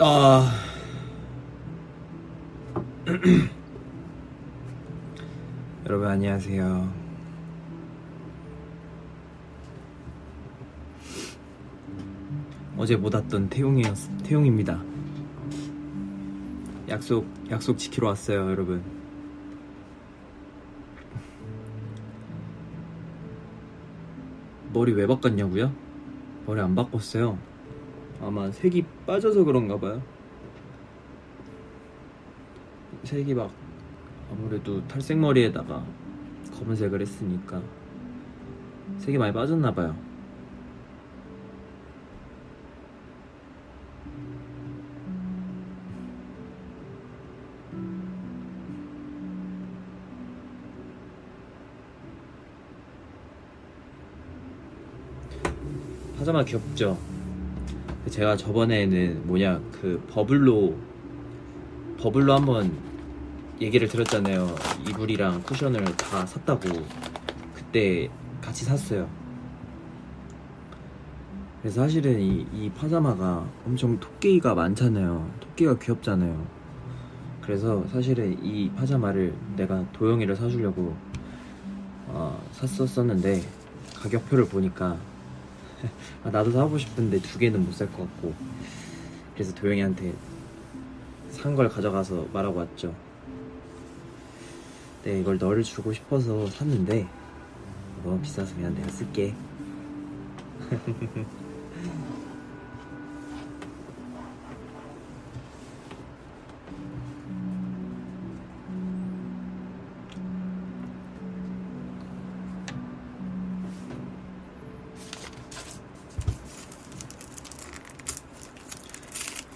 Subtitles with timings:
[0.00, 0.48] 아
[5.86, 6.88] 여러분 안녕하세요.
[12.76, 14.80] 어제 못 왔던 태용이었 태용입니다.
[16.88, 18.84] 약속 약속 지키러 왔어요, 여러분.
[24.72, 25.72] 머리 왜 바꿨냐고요?
[26.46, 27.36] 머리 안 바꿨어요.
[28.20, 30.02] 아마 색이 빠져서 그런가 봐요.
[33.04, 33.50] 색이 막
[34.30, 35.84] 아무래도 탈색 머리에다가
[36.58, 37.62] 검은색을 했으니까
[38.98, 39.96] 색이 많이 빠졌나 봐요.
[56.18, 57.07] 파자마 귀엽죠?
[58.08, 60.76] 제가 저번에는 뭐냐 그 버블로
[61.98, 62.72] 버블로 한번
[63.60, 64.54] 얘기를 들었잖아요.
[64.88, 66.68] 이불이랑 쿠션을 다 샀다고
[67.54, 68.08] 그때
[68.40, 69.08] 같이 샀어요.
[71.60, 75.28] 그래서 사실은 이, 이 파자마가 엄청 토끼가 많잖아요.
[75.40, 76.46] 토끼가 귀엽잖아요.
[77.42, 80.94] 그래서 사실은 이 파자마를 내가 도영이를 사주려고
[82.06, 83.42] 어, 샀었었는데
[83.96, 84.96] 가격표를 보니까 아,
[86.24, 88.34] 나도 사고 싶은데 두 개는 못 살 것 같고
[89.34, 90.12] 그래서 도영이한테
[91.30, 92.94] 산 걸 가져가서 말하고 왔죠.
[95.04, 97.06] 네, 이걸 너를 주고 싶어서 샀는데
[98.02, 99.34] 너무 비싸서 그냥 내가 쓸게.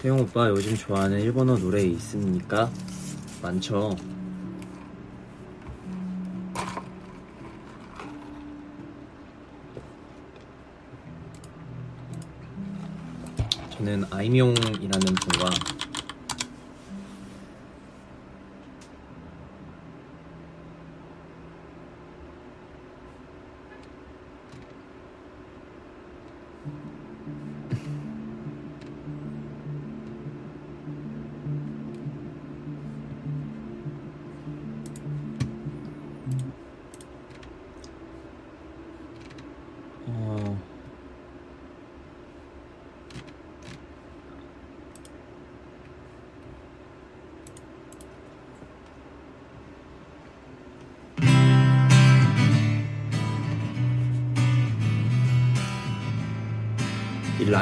[0.03, 2.69] 태용 오빠 요즘 좋아하는 일본어 노래 있습니까?
[3.41, 3.95] 많죠.
[13.69, 15.49] 저는 아이명이라는 분과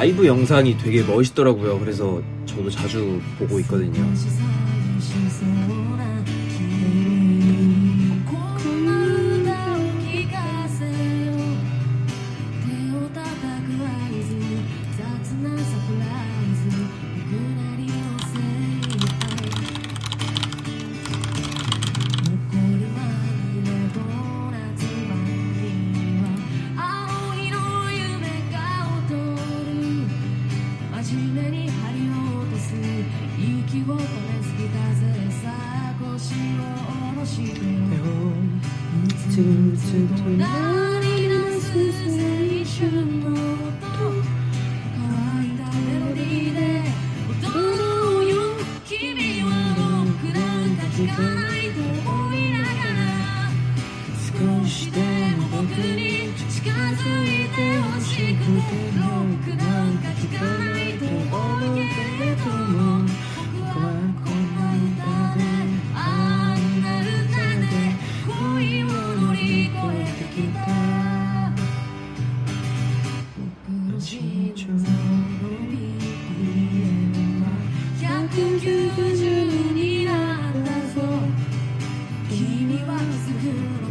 [0.02, 1.78] 라이브 영상이 되게 멋있더라고요.
[1.78, 4.04] 그래서 저도 자주 보고 있거든요.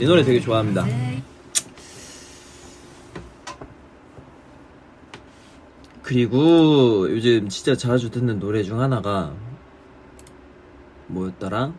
[0.01, 1.00] 이 노래 되게 좋아합니다.
[6.11, 9.33] 그리고 요즘 진짜 자주 듣는 노래 중 하나가
[11.07, 11.73] 뭐였더라?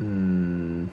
[0.00, 0.90] 음.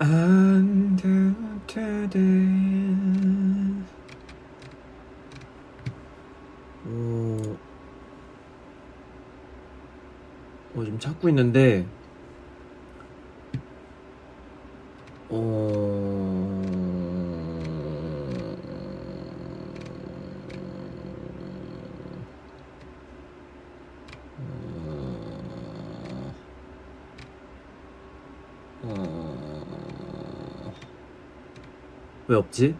[0.00, 2.20] Under today
[6.86, 7.56] 어,
[10.74, 11.86] 어, 좀 찾고 있는데,
[15.28, 15.36] 어,
[28.82, 29.19] 어,
[32.30, 32.76] 왜 없지?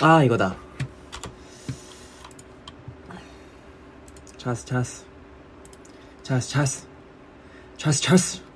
[0.00, 0.56] 아 이거다.
[4.38, 5.04] 차스 차스
[6.22, 6.86] 차스 차스
[7.76, 8.49] 차스 차스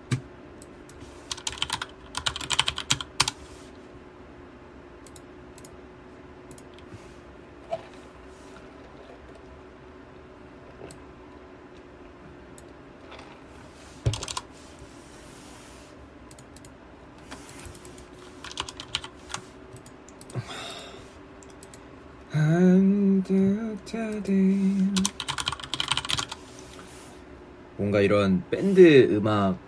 [27.76, 29.58] 뭔가 이런 밴드 음악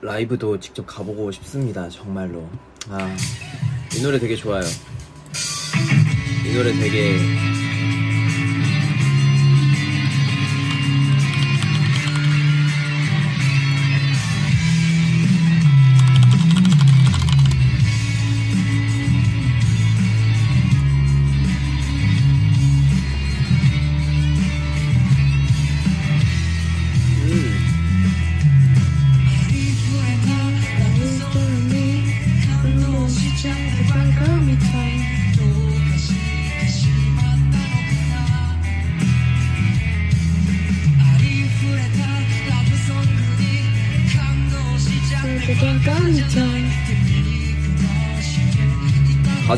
[0.00, 2.48] 라이브도 직접 가보고 싶습니다 정말로.
[2.88, 3.16] 아
[3.94, 4.64] 이 노래 되게 좋아요.
[6.46, 7.18] 이 노래 되게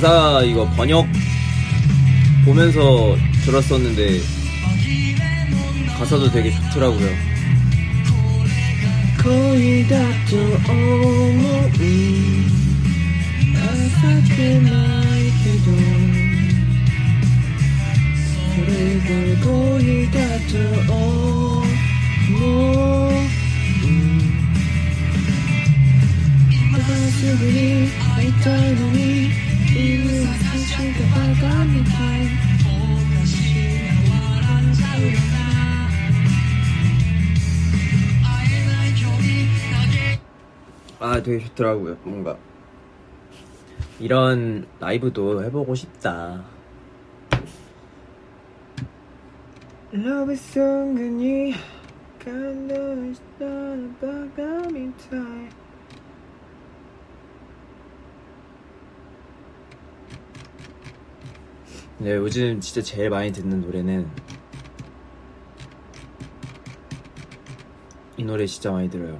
[0.04, 1.06] 가사 이거 번역
[2.44, 3.16] 보면서
[3.46, 4.20] 들었었는데
[5.96, 7.08] 가사도 되게 좋더라고요.
[9.22, 10.36] 거의 다또
[10.70, 12.44] 오므이
[13.56, 16.14] 아삭게 나에게도
[41.00, 42.37] 아 되게 좋더라고요 뭔가.
[44.00, 46.43] 이런 라이브도 해보고 싶다.
[49.95, 51.55] Is 은근히
[52.19, 53.14] 간단히
[54.00, 55.34] 바람이 타
[62.04, 64.06] 요 네, 요즘 진짜 제일 많이 듣는 노래는
[68.18, 69.18] 이 노래 진짜 많이 들어요.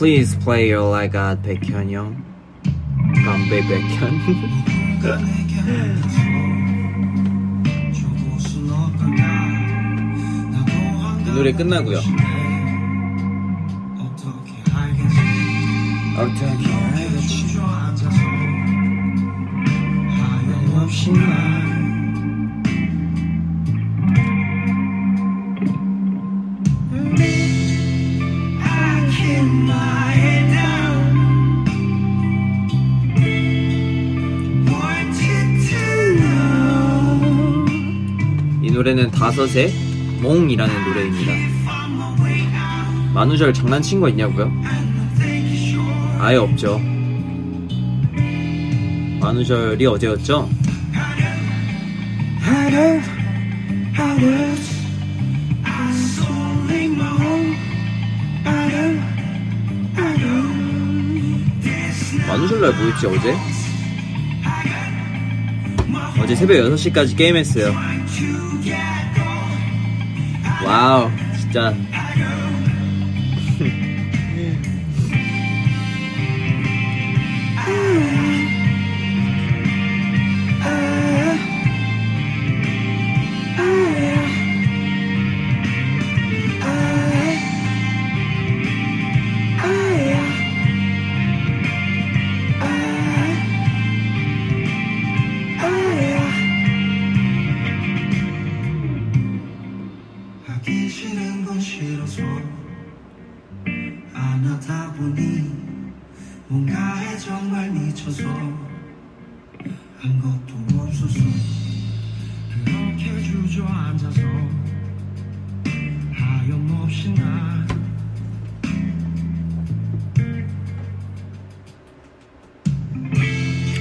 [0.00, 2.16] Please play your like God 백현영
[3.22, 4.14] 건배 백현
[11.20, 11.98] 이 노래 끝나고요.
[16.16, 17.58] 어떻게 알겠지
[20.16, 21.59] 하염없이 날
[38.80, 39.74] 노래는 다섯의
[40.22, 41.32] 몽이라는 노래입니다.
[43.12, 44.50] 만우절 장난친 거 있냐고요?
[46.18, 46.80] 아예 없죠.
[49.20, 50.48] 만우절이 어제였죠?
[62.26, 63.36] 만우절날 뭐였지 어제?
[66.18, 67.99] 어제 새벽 6시까지 게임했어요
[70.70, 71.74] 와우 진짜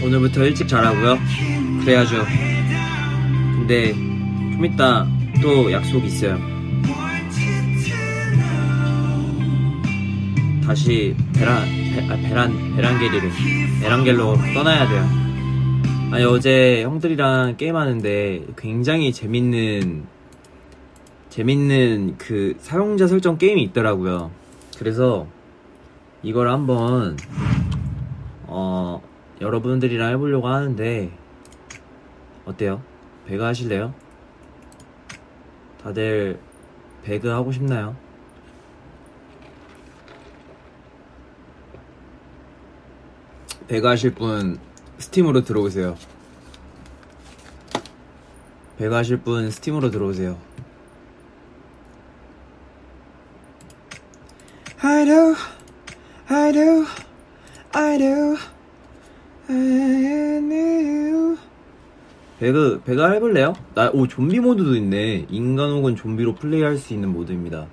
[0.04, 1.20] 오늘부터 일찍 자라고요.
[1.82, 2.26] 그래야죠.
[3.56, 5.08] 근데 좀 이따
[5.42, 6.40] 또 약속 있어요.
[10.66, 13.32] 다시 베란 베, 아, 베란 베란게리를
[13.82, 15.08] 베란겔로 떠나야 돼요.
[16.12, 20.06] 아니 어제 형들이랑 게임하는데 굉장히 재밌는
[21.40, 24.30] 재밌는 그 사용자 설정 게임이 있더라고요.
[24.78, 25.26] 그래서
[26.22, 27.16] 이걸 한번
[28.44, 29.02] 어
[29.40, 31.10] 여러분들이랑 해보려고 하는데
[32.44, 32.82] 어때요?
[33.26, 33.94] 배그 하실래요?
[35.82, 36.42] 다들
[37.04, 37.96] 배그 하고 싶나요?
[43.70, 44.60] 배그 하실 분
[44.98, 45.96] 스팀으로 들어오세요.
[48.78, 50.49] 배그 하실 분 스팀으로 들어오세요.
[54.82, 55.36] I do,
[56.30, 56.86] I do,
[57.74, 58.38] I do,
[59.50, 61.38] I do.
[62.40, 63.54] 배그, 배그 해볼래요?
[63.76, 65.26] 나, 오, 좀비 모드도 있네.
[65.30, 67.68] 인간 혹은 좀비로 플레이할 수 있는 모드입니다.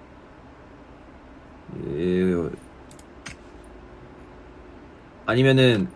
[1.95, 2.51] 예,
[5.25, 5.89] 아니면은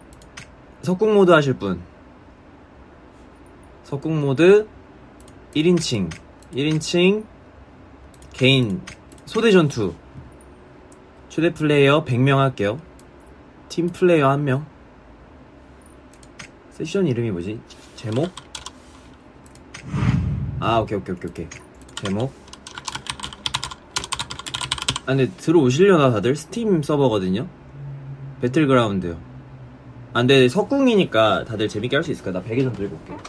[0.83, 1.81] 석궁 모드 하실 분
[3.85, 4.69] 석궁 모드
[5.55, 6.11] 1인칭
[6.53, 7.25] 1인칭
[8.33, 8.81] 개인
[9.27, 9.95] 소대 전투
[11.31, 12.79] 초대 플레이어 100명 할게요
[13.71, 14.65] 팀 플레이어 1명
[16.73, 17.59] 세션 이름이 뭐지?
[17.97, 18.31] 제목?
[20.59, 21.47] 아 오케이 오케이 오케이 오케이
[21.95, 22.33] 제목
[25.07, 26.37] 아 근데 들어오시려나 다들?
[26.37, 27.49] 스팀 서버거든요
[28.41, 29.19] 배틀그라운드요.
[30.15, 32.33] 안 돼, 석궁이니까 다들 재밌게 할 수 있을 거야.
[32.33, 33.23] 나 베개 좀 들고 올게.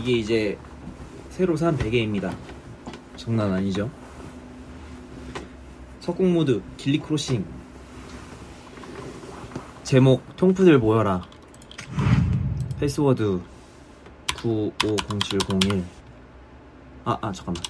[0.00, 0.58] 이게 이제
[1.28, 2.34] 새로 산 베개입니다.
[3.16, 3.90] 장난 아니죠?
[6.00, 7.44] 석궁 모드 길리 크로싱
[9.82, 11.22] 제목 통프들 모여라
[12.78, 13.42] 패스워드
[14.36, 15.84] 950701
[17.04, 17.62] 아, 아, 잠깐만.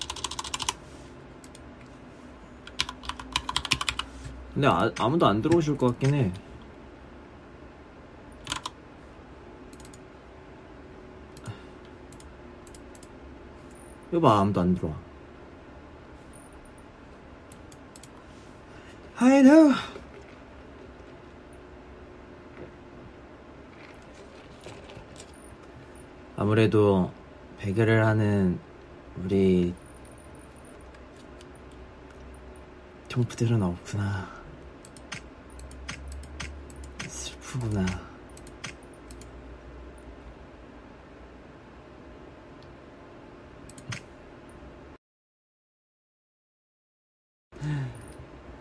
[4.55, 6.33] 근데 아, 아무도 안 들어오실 것 같긴 해.
[14.11, 14.95] 이거 봐, 아무도 안 들어와.
[19.19, 19.75] I know.
[26.37, 27.13] 아무래도
[27.59, 28.59] 배그를 하는
[29.17, 29.75] 우리
[33.09, 34.27] 경프들은 없구나.
[37.07, 38.10] 슬프구나.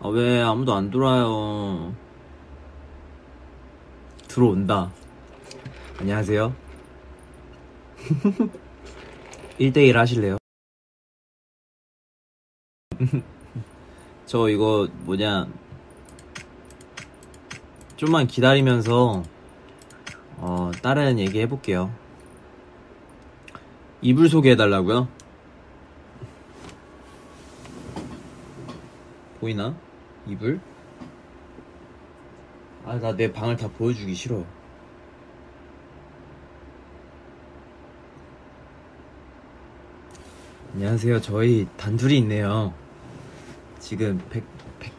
[0.02, 1.94] 아, 왜 아무도 안 들어와요?
[4.28, 4.90] 들어온다.
[5.98, 6.54] 안녕하세요.
[9.60, 10.38] 1대1 하실래요?
[14.24, 15.46] 저 이거 뭐냐
[17.96, 19.22] 좀만 기다리면서
[20.38, 21.92] 어 다른 얘기 해볼게요
[24.00, 25.08] 이불 소개해달라고요?
[29.40, 29.74] 보이나?
[30.30, 30.60] 이불?
[32.86, 34.44] 아 나 내 방을 다 보여주기 싫어
[40.74, 42.72] 안녕하세요 저희 단둘이 있네요
[43.80, 44.44] 지금 백,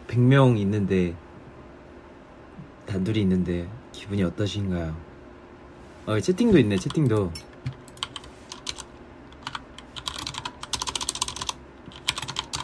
[0.07, 1.15] 100명 있는데
[2.87, 4.95] 단둘이 있는데 기분이 어떠신가요?
[6.07, 7.31] 어, 채팅도 있네 채팅도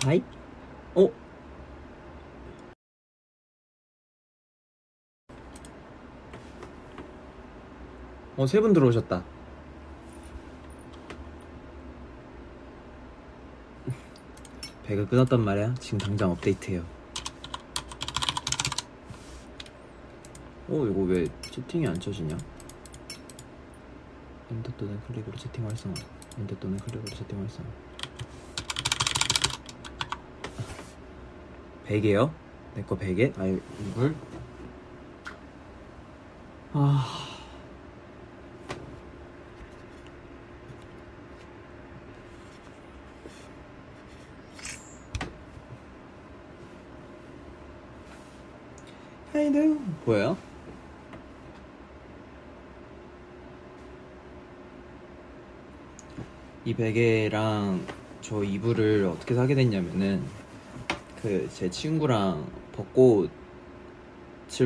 [0.04, 0.22] Hi?
[0.96, 1.10] 어?
[8.38, 9.24] 어, 세 분 들어오셨다.
[14.86, 15.76] 배가 끊었단 말이야.
[15.76, 16.82] 지금 당장 업데이트해요.
[20.70, 22.38] 어, 이거 왜 채팅이 안 쳐지냐?
[24.52, 25.96] 엔터 또는 클릭으로 채팅 활성화.
[26.40, 27.70] 엔터 또는 클릭으로 채팅 활성화.
[31.86, 32.34] 베개요?
[32.76, 33.34] 내거 베개?
[33.38, 34.16] 아유, 이불?
[36.74, 37.27] 아.
[49.38, 50.36] 하이도 뭐예요?
[56.66, 57.86] 이 베개랑
[58.22, 60.24] 저 이불을 어떻게 사게 됐냐면은
[61.22, 63.30] 그 제 친구랑 벚꽃을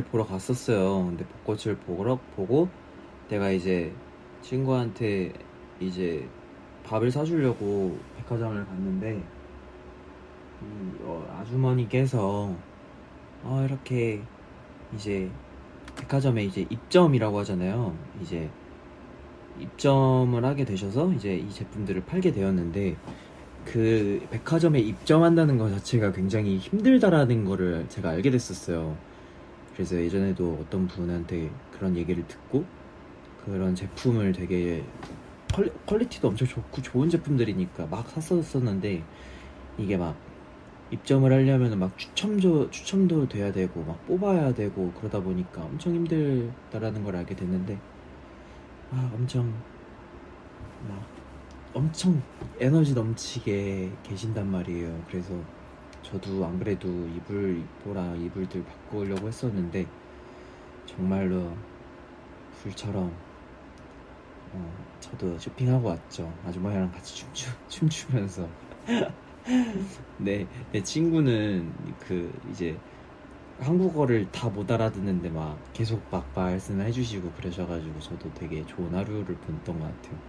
[0.09, 1.05] 보러 갔었어요.
[1.05, 2.69] 근데 벚꽃을 보러 보고
[3.29, 3.93] 내가 이제
[4.41, 5.33] 친구한테
[5.81, 6.27] 이제
[6.85, 9.17] 밥을 사주려고 백화점을 갔는데
[10.61, 12.55] 이 어, 아주머니께서
[13.43, 14.21] 어, 이렇게
[14.95, 15.29] 이제
[15.95, 17.95] 백화점에 이제 입점이라고 하잖아요.
[18.21, 18.49] 이제
[19.59, 22.95] 입점을 하게 되셔서 이제 이 제품들을 팔게 되었는데
[23.65, 28.97] 그 백화점에 입점한다는 것 자체가 굉장히 힘들다라는 거를 제가 알게 됐었어요.
[29.73, 32.65] 그래서 예전에도 어떤 분한테 그런 얘기를 듣고
[33.45, 34.83] 그런 제품을 되게
[35.53, 39.03] 퀄리, 퀄리티도 엄청 좋고 좋은 제품들이니까 막 샀었었는데
[39.77, 40.15] 이게 막
[40.91, 47.15] 입점을 하려면 막 추첨도 추첨도 돼야 되고 막 뽑아야 되고 그러다 보니까 엄청 힘들다라는 걸
[47.15, 47.79] 알게 됐는데
[48.91, 49.53] 아 엄청
[50.87, 51.01] 막
[51.73, 52.21] 엄청
[52.59, 55.01] 에너지 넘치게 계신단 말이에요.
[55.07, 55.33] 그래서
[56.03, 59.87] 저도 안 그래도 이불 보라 이불들 바꾸려고 했었는데
[60.85, 61.53] 정말로
[62.61, 63.13] 불처럼
[64.53, 66.31] 어, 저도 쇼핑하고 왔죠.
[66.45, 68.45] 아주머니랑 같이 춤추, 춤추면서
[70.17, 72.83] 네, 내 친구는 그 이제
[73.57, 79.79] 한국어를 다 못 알아듣는데 막 계속 막 말씀을 해주시고 그러셔가지고 저도 되게 좋은 하루를 보냈던
[79.79, 80.21] 것 같아요.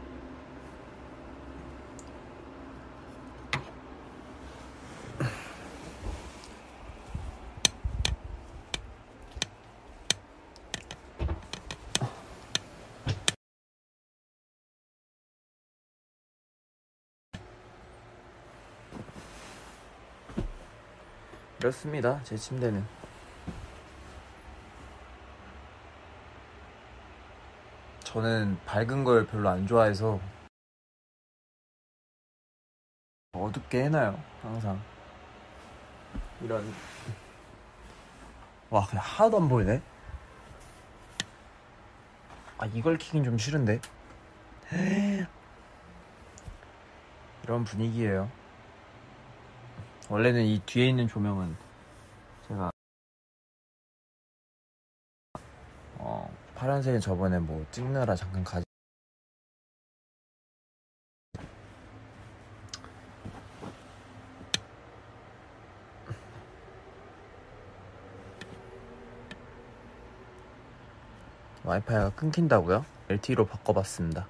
[21.72, 22.22] 이렇습니다.
[22.22, 22.84] 제 침대는.
[28.04, 30.20] 저는 밝은 걸 별로 안 좋아해서
[33.32, 34.22] 어둡게 해놔요.
[34.42, 34.78] 항상.
[36.42, 36.62] 이런.
[38.68, 39.80] 와, 그냥 하나도 안 보이네?
[42.58, 43.80] 아, 이걸 키긴 좀 싫은데?
[47.44, 48.41] 이런 분위기예요.
[50.12, 51.56] 원래는 이 뒤에 있는 조명은
[52.46, 52.70] 제가
[55.96, 58.66] 어, 파란색은 저번에 뭐 찍느라 잠깐 가지
[71.64, 72.84] 와이파이가 끊긴다고요?
[73.08, 74.26] LTE로 바꿔봤습니다.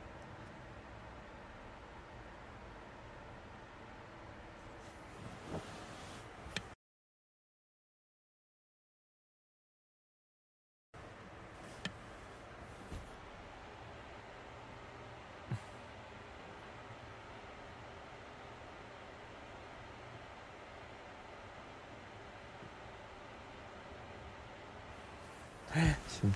[26.23, 26.33] 지금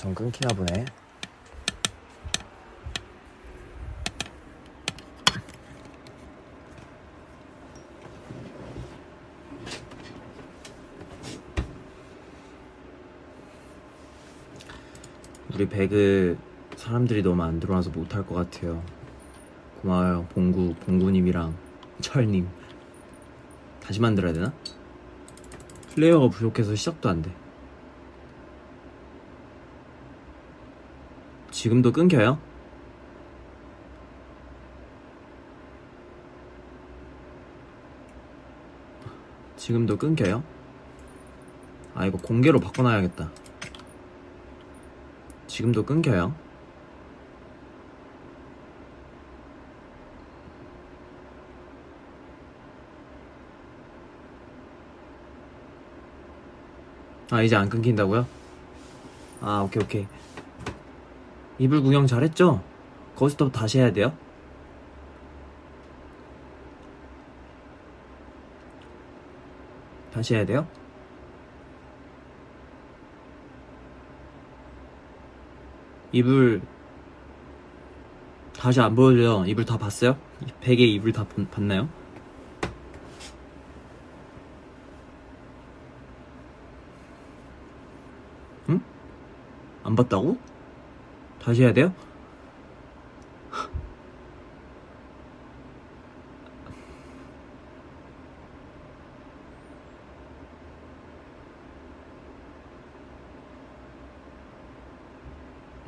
[0.00, 0.86] 엄청 끊기나 보네.
[15.52, 16.38] 우리 배그
[16.76, 18.82] 사람들이 너무 안 들어와서 못할 것 같아요.
[19.82, 20.26] 고마워요.
[20.30, 21.54] 봉구, 봉구님이랑
[22.00, 22.48] 철님.
[23.82, 24.54] 다시 만들어야 되나?
[25.94, 27.39] 플레이어가 부족해서 시작도 안 돼.
[31.60, 32.38] 지금도 끊겨요?
[39.58, 40.42] 지금도 끊겨요?
[41.94, 43.30] 아 이거 공개로 바꿔놔야겠다
[45.48, 46.34] 지금도 끊겨요
[57.30, 58.26] 아 이제 안 끊긴다고요?
[59.42, 60.06] 아 오케이 오케이
[61.60, 62.62] 이불 구경 잘했죠?
[63.16, 64.14] 거기서부터 다시 해야 돼요?
[70.12, 70.66] 다시 해야 돼요?
[76.12, 76.60] 이불
[78.56, 79.44] 다시 안 보여줘요.
[79.46, 80.16] 이불 다 봤어요?
[80.60, 81.88] 베개 이불 다 본- 봤나요?
[88.68, 88.80] 응?
[89.84, 90.36] 안 봤다고?
[91.42, 91.92] 다시 해야 돼요?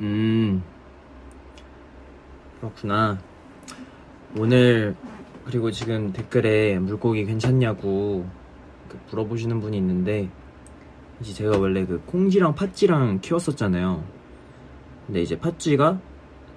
[0.01, 0.61] 음,
[2.59, 3.19] 그렇구나.
[4.37, 4.95] 오늘,
[5.45, 8.27] 그리고 지금 댓글에 물고기 괜찮냐고
[8.89, 10.29] 그 물어보시는 분이 있는데,
[11.21, 14.03] 이제 제가 원래 그 콩지랑 팥쥐랑 키웠었잖아요.
[15.05, 15.99] 근데 이제 팥쥐가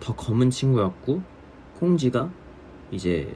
[0.01, 1.21] 더 검은 친구였고,
[1.81, 2.31] 콩지가
[2.91, 3.35] 이제,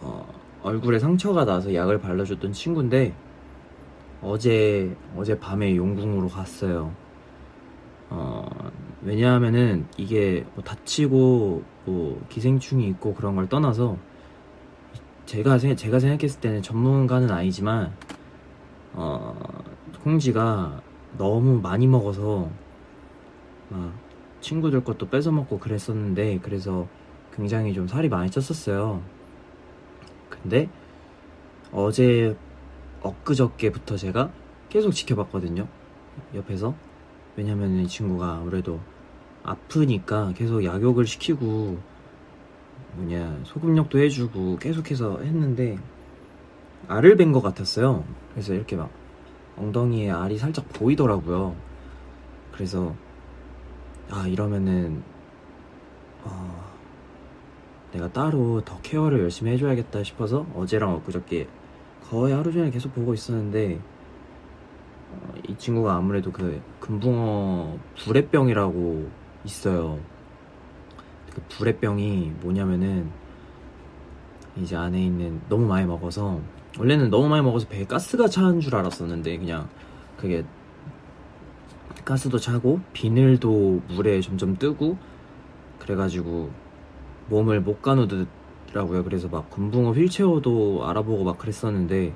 [0.00, 0.26] 어,
[0.62, 3.14] 얼굴에 상처가 나서 약을 발라줬던 친구인데,
[4.22, 6.92] 어제, 어제 밤에 용궁으로 갔어요.
[8.08, 8.48] 어,
[9.02, 13.96] 왜냐하면은 이게 뭐 다치고 뭐 기생충이 있고 그런 걸 떠나서
[15.26, 17.92] 제가 생- 제가 생각했을 때는 전문가는 아니지만
[18.92, 19.36] 어,
[20.02, 20.80] 콩지가
[21.18, 22.48] 너무 많이 먹어서
[23.68, 23.92] 막
[24.40, 26.86] 친구들 것도 뺏어 먹고 그랬었는데 그래서
[27.34, 29.00] 굉장히 좀 살이 많이 쪘었어요.
[30.28, 30.68] 근데
[31.72, 32.36] 어제
[33.02, 34.30] 엊그저께부터 제가
[34.68, 35.66] 계속 지켜봤거든요.
[36.34, 36.74] 옆에서
[37.36, 38.80] 왜냐면 이 친구가 아무래도
[39.42, 41.78] 아프니까 계속 약욕을 시키고
[42.94, 45.78] 뭐냐 소금욕도 해주고 계속해서 했는데
[46.88, 48.04] 알을 벤것 같았어요.
[48.32, 48.90] 그래서 이렇게 막
[49.56, 51.54] 엉덩이에 알이 살짝 보이더라고요.
[52.52, 52.94] 그래서
[54.10, 55.02] 아 이러면은
[56.24, 56.64] 어,
[57.92, 61.48] 내가 따로 더 케어를 열심히 해줘야겠다 싶어서 어제랑 엊그저께
[62.08, 63.80] 거의 하루 종일 계속 보고 있었는데
[65.12, 69.10] 어, 이 친구가 아무래도 그 금붕어 불의병이라고
[69.44, 69.98] 있어요.
[71.34, 73.10] 그 불의병이 뭐냐면은
[74.56, 76.40] 이제 안에 있는 너무 많이 먹어서
[76.78, 79.68] 원래는 너무 많이 먹어서 배에 가스가 차는 줄 알았었는데 그냥
[80.16, 80.44] 그게
[82.06, 84.96] 가스도 차고 비늘도 물에 점점 뜨고
[85.80, 86.50] 그래가지고
[87.28, 89.02] 몸을 못 가누더라고요.
[89.02, 92.14] 그래서 막 금붕어 휠체어도 알아보고 막 그랬었는데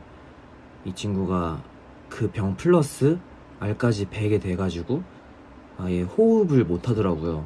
[0.85, 1.63] 이 친구가
[2.09, 3.19] 그 병 플러스
[3.59, 5.03] 알까지 배게 돼가지고
[5.77, 7.45] 아예 호흡을 못 하더라고요.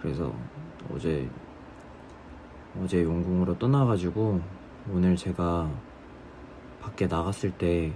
[0.00, 0.32] 그래서
[0.94, 1.28] 어제
[2.82, 4.40] 어제 용궁으로 떠나가지고
[4.90, 5.70] 오늘 제가
[6.80, 7.92] 밖에 나갔을 때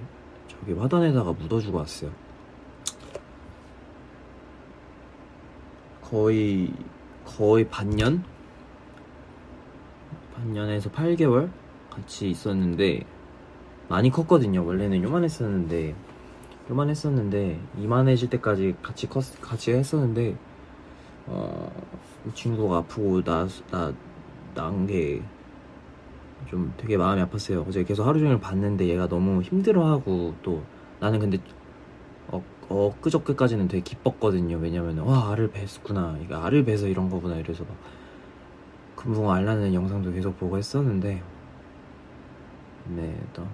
[0.46, 2.25] 저기 화단에다가 묻어주고 왔어요.
[6.10, 6.72] 거의
[7.24, 8.24] 거의 반년
[10.34, 11.50] 반년에서 8개월
[11.90, 13.04] 같이 있었는데
[13.88, 14.64] 많이 컸거든요.
[14.64, 15.94] 원래는 요만했었는데
[16.70, 20.36] 요만했었는데 이만해질 때까지 같이 컸 같이 했었는데
[21.26, 21.70] 어,
[22.26, 25.22] 이 친구가 아프고 나나난 게
[26.48, 27.66] 좀 되게 마음이 아팠어요.
[27.66, 30.62] 어제 계속 하루 종일 봤는데 얘가 너무 힘들어하고 또
[31.00, 31.38] 나는 근데
[32.28, 34.58] 어, 엊그저께까지는 되게 기뻤거든요.
[34.58, 36.18] 왜냐면 와 알을 뱄구나.
[36.22, 37.36] 이거 알을 뱄서 이런 거구나.
[37.36, 37.76] 이래서 막
[38.96, 41.22] 금붕어 알라는 영상도 계속 보고 했었는데
[42.88, 43.46] 네또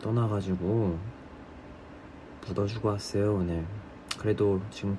[0.00, 0.98] 떠나가지고
[2.46, 3.64] 묻어주고 왔어요 오늘.
[4.18, 4.96] 그래도 지금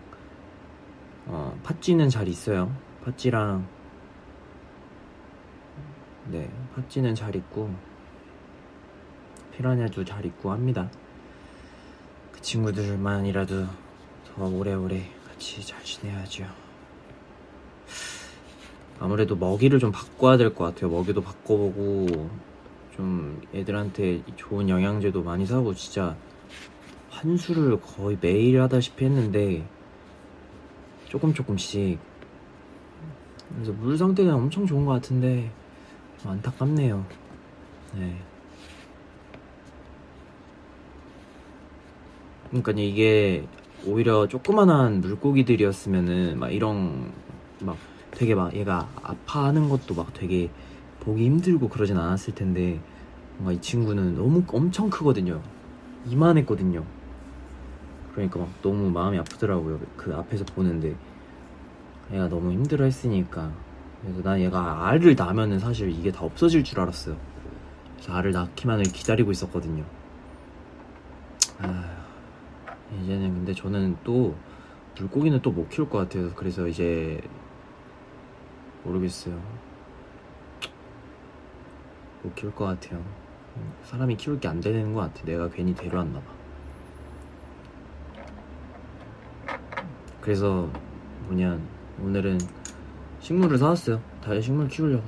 [1.26, 2.76] 어, 팥쥐는 잘 있어요.
[3.06, 3.66] 팥쥐랑
[6.28, 7.70] 네 팥쥐는 잘 있고
[9.52, 10.90] 피라냐도 잘 있고 합니다.
[12.44, 13.66] 그 친구들만이라도
[14.36, 16.46] 더 오래오래 같이 잘 지내야죠.
[19.00, 20.92] 아무래도 먹이를 좀 바꿔야 될 것 같아요.
[20.92, 22.30] 먹이도 바꿔보고
[22.98, 26.18] 좀 애들한테 좋은 영양제도 많이 사고 진짜
[27.12, 29.66] 환수를 거의 매일 하다시피 했는데
[31.08, 31.98] 조금 조금씩
[33.56, 35.50] 그래서 물 상태가 엄청 좋은 것 같은데
[36.22, 37.06] 좀 안타깝네요.
[37.96, 38.18] 네.
[42.54, 43.48] 그러니까 이게
[43.88, 47.12] 오히려 조그만한 물고기들이었으면은 막 이런
[47.60, 47.78] 막
[48.12, 50.52] 되게 막 얘가 아파하는 것도 막 되게
[51.00, 52.80] 보기 힘들고 그러진 않았을 텐데
[53.38, 55.42] 뭔가 이 친구는 너무 엄청 크거든요.
[56.06, 56.86] 이만했거든요.
[58.14, 59.80] 그러니까 막 너무 마음이 아프더라고요.
[59.98, 60.96] 그 앞에서 보는데
[62.12, 63.52] 얘가 너무 힘들어 했으니까
[64.04, 67.18] 그래서 난 얘가 알을 낳으면은 사실 이게 다 없어질 줄 알았어요.
[67.96, 69.84] 그래서 알을 낳기만을 기다리고 있었거든요.
[71.58, 72.03] 아,
[73.02, 74.36] 이제는 근데 저는 또
[75.00, 76.32] 물고기는 또 못 키울 것 같아요.
[76.36, 77.20] 그래서 이제
[78.84, 79.42] 모르겠어요.
[82.22, 83.04] 못 키울 것 같아요.
[83.84, 85.24] 사람이 키울 게 안 되는 것 같아.
[85.26, 86.34] 내가 괜히 데려왔나 봐.
[90.22, 90.70] 그래서
[91.28, 91.60] 뭐냐
[92.02, 92.38] 오늘은
[93.20, 94.02] 식물을 사왔어요.
[94.22, 95.04] 다시 식물 키우려고.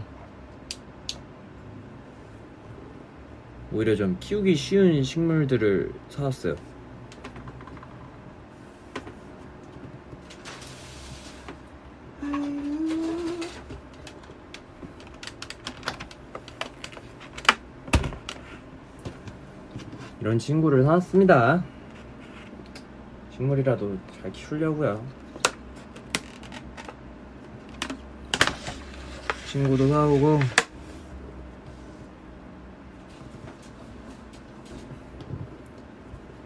[3.71, 6.56] 오히려 좀 키우기 쉬운 식물들을 사왔어요.
[20.26, 21.64] 이런 친구를 사왔습니다.
[23.30, 25.06] 식물이라도 잘 키우려고요.
[29.52, 30.40] 친구도 사오고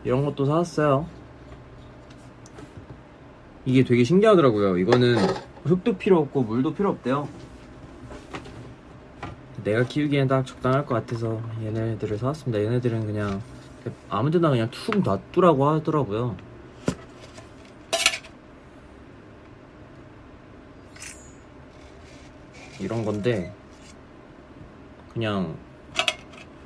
[0.03, 1.07] 이런 것도 사왔어요.
[3.63, 4.77] 이게 되게 신기하더라고요.
[4.77, 5.15] 이거는
[5.63, 7.29] 흙도 필요 없고 물도 필요 없대요.
[9.63, 12.61] 내가 키우기엔 딱 적당할 것 같아서 얘네들을 사왔습니다.
[12.61, 13.41] 얘네들은 그냥
[14.09, 16.35] 아무데나 그냥 툭 놔두라고 하더라고요.
[22.79, 23.53] 이런 건데
[25.13, 25.57] 그냥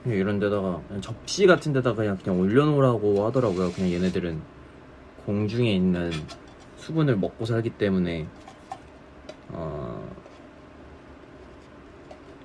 [0.04, 3.72] 그냥 이런 데다가 그냥 접시 같은 데다가 그냥 그냥 올려놓으라고 하더라고요.
[3.72, 4.42] 그냥 얘네들은
[5.26, 6.12] 공중에 있는
[6.78, 8.28] 수분을 먹고 살기 때문에
[9.50, 10.14] 어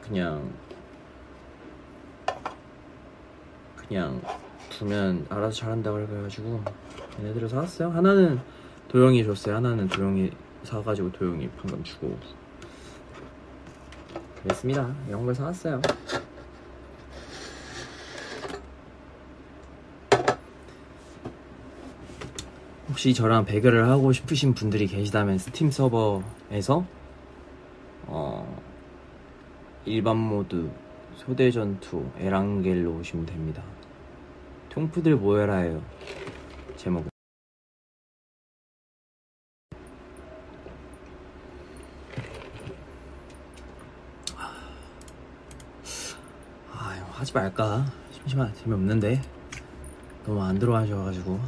[0.02, 0.50] 그냥
[3.76, 4.20] 그냥
[4.78, 6.62] 두면 알아서 잘한다고 그래가지고
[7.18, 7.90] 얘네들을 사왔어요.
[7.90, 8.38] 하나는
[8.86, 9.56] 도영이 줬어요.
[9.56, 10.30] 하나는 도영이
[10.62, 12.16] 사가지고 도영이 방금 주고
[14.42, 14.94] 그랬습니다.
[15.08, 15.82] 이런 걸 사왔어요.
[22.88, 26.84] 혹시 저랑 배그를 하고 싶으신 분들이 계시다면 스팀 서버에서
[28.06, 28.62] 어
[29.84, 30.70] 일반 모드
[31.16, 33.62] 소대 전투 에랑겔로 오시면 됩니다.
[34.70, 35.82] 통프들 모여라예요.
[36.76, 37.08] 제목은.
[46.72, 47.86] 아, 이거 하지 말까?
[48.12, 49.20] 심심하, 재미없는데.
[50.24, 51.40] 너무 안 들어와셔가지고.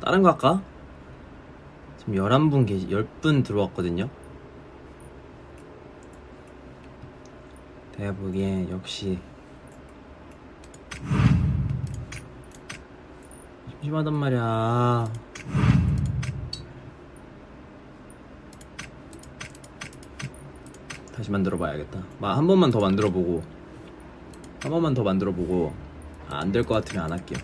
[0.00, 0.62] 다른 거 할까?
[1.98, 4.08] 지금 11분 계시, 10분 들어왔거든요.
[7.96, 9.18] 내가 보기엔 역시
[13.88, 15.12] 심심하단 말이야.
[21.14, 22.02] 다시 만들어 봐야겠다.
[22.20, 23.42] 한 번만 더 만들어 보고
[24.60, 25.72] 한 번만 더 만들어 보고
[26.28, 27.38] 아, 안될 것 같으면 안 할게요.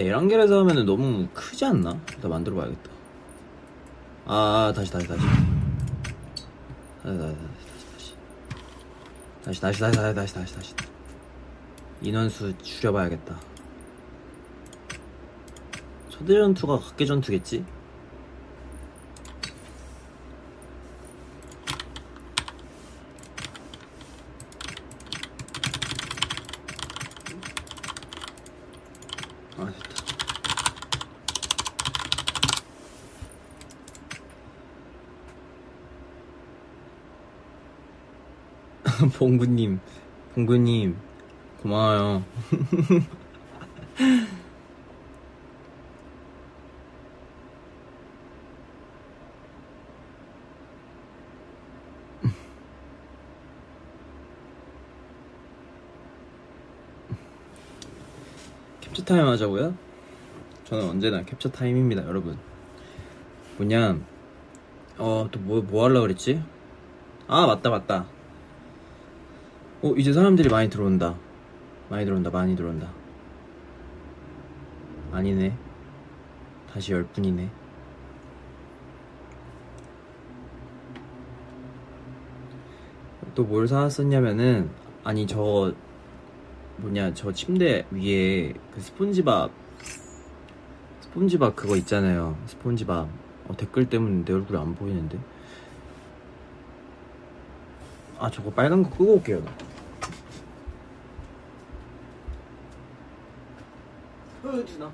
[0.00, 2.00] 근데 에란겔에서 하면은 너무 크지 않나?
[2.14, 2.90] 일단 만들어 봐야겠다.
[4.24, 5.20] 아, 아, 다시, 다시, 다시.
[7.02, 8.14] 다시, 다시, 다시, 다시.
[9.44, 10.74] 다시, 다시, 다시, 다시, 다시, 다시, 다시.
[12.00, 13.38] 인원수 줄여봐야겠다.
[16.08, 17.62] 초대 전투가 각계 전투겠지?
[29.58, 30.00] 아, 됐다.
[39.18, 39.80] 봉구님,
[40.54, 40.96] 봉구님,
[41.62, 42.24] 고마워요.
[58.80, 59.74] 캡처 타임 하자고요?
[60.64, 62.38] 저는 언제나 캡처 타임입니다, 여러분.
[63.58, 63.98] 뭐냐
[64.98, 66.42] 어 또 뭐 뭐 하려고 그랬지
[67.26, 68.06] 아 맞다 맞다
[69.82, 71.16] 어 이제 사람들이 많이 들어온다.
[71.88, 72.92] 많이 들어온다 많이 들어온다.
[75.12, 75.56] 아니네.
[76.72, 77.50] 다시 열 분이네.
[83.34, 84.70] 또 뭘 사왔었냐면은
[85.04, 85.72] 아니 저
[86.78, 89.50] 뭐냐 저 침대 위에 그 스폰지밥
[91.00, 92.36] 스폰지밥 그거 있잖아요.
[92.46, 93.08] 스폰지밥.
[93.48, 95.18] 어, 댓글 때문에 내 얼굴이 안 보이는데
[98.20, 99.42] 아 저거 빨간 거 끄고 올게요
[104.42, 104.90] 어, 누나.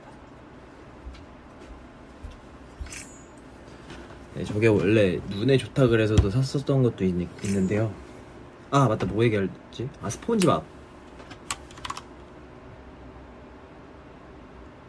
[4.34, 7.94] 네, 저게 원래 눈에 좋다 그래서도 샀었던 것도 있, 있는데요.
[8.70, 9.88] 아 맞다 뭐 얘기할지?
[10.02, 10.64] 아 스폰지밥.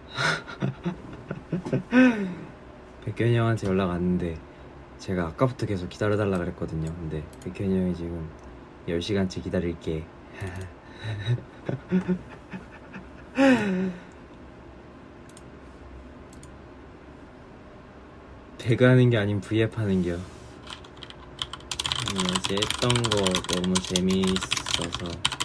[3.06, 4.38] 백현이 형한테 연락 왔는데
[5.00, 6.94] 제가 아까부터 계속 기다려달라 그랬거든요.
[6.96, 8.30] 근데 백현이 형이 지금
[8.88, 10.06] 10시간째 기다릴게.
[18.58, 20.16] 배그 하는 게 아닌 V앱 하는 게요.
[20.16, 20.22] 음,
[22.36, 25.37] 어제 했던 거 너무 재미있어서.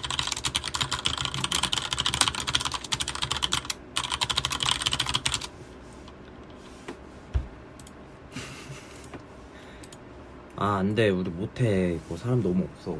[10.63, 11.09] 아, 안 돼.
[11.09, 11.95] 우리 못해.
[12.07, 12.97] 이거 사람 너무 없어.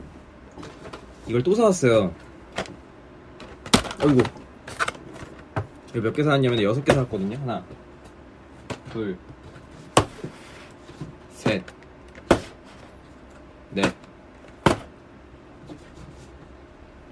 [1.29, 2.13] 이걸 또 사왔어요.
[4.05, 4.21] 어이구.
[5.91, 7.39] 이거 몇 개 사왔냐면 여섯 개 샀거든요.
[7.39, 7.63] 하나,
[8.93, 9.17] 둘,
[11.35, 11.63] 셋,
[13.71, 13.95] 넷,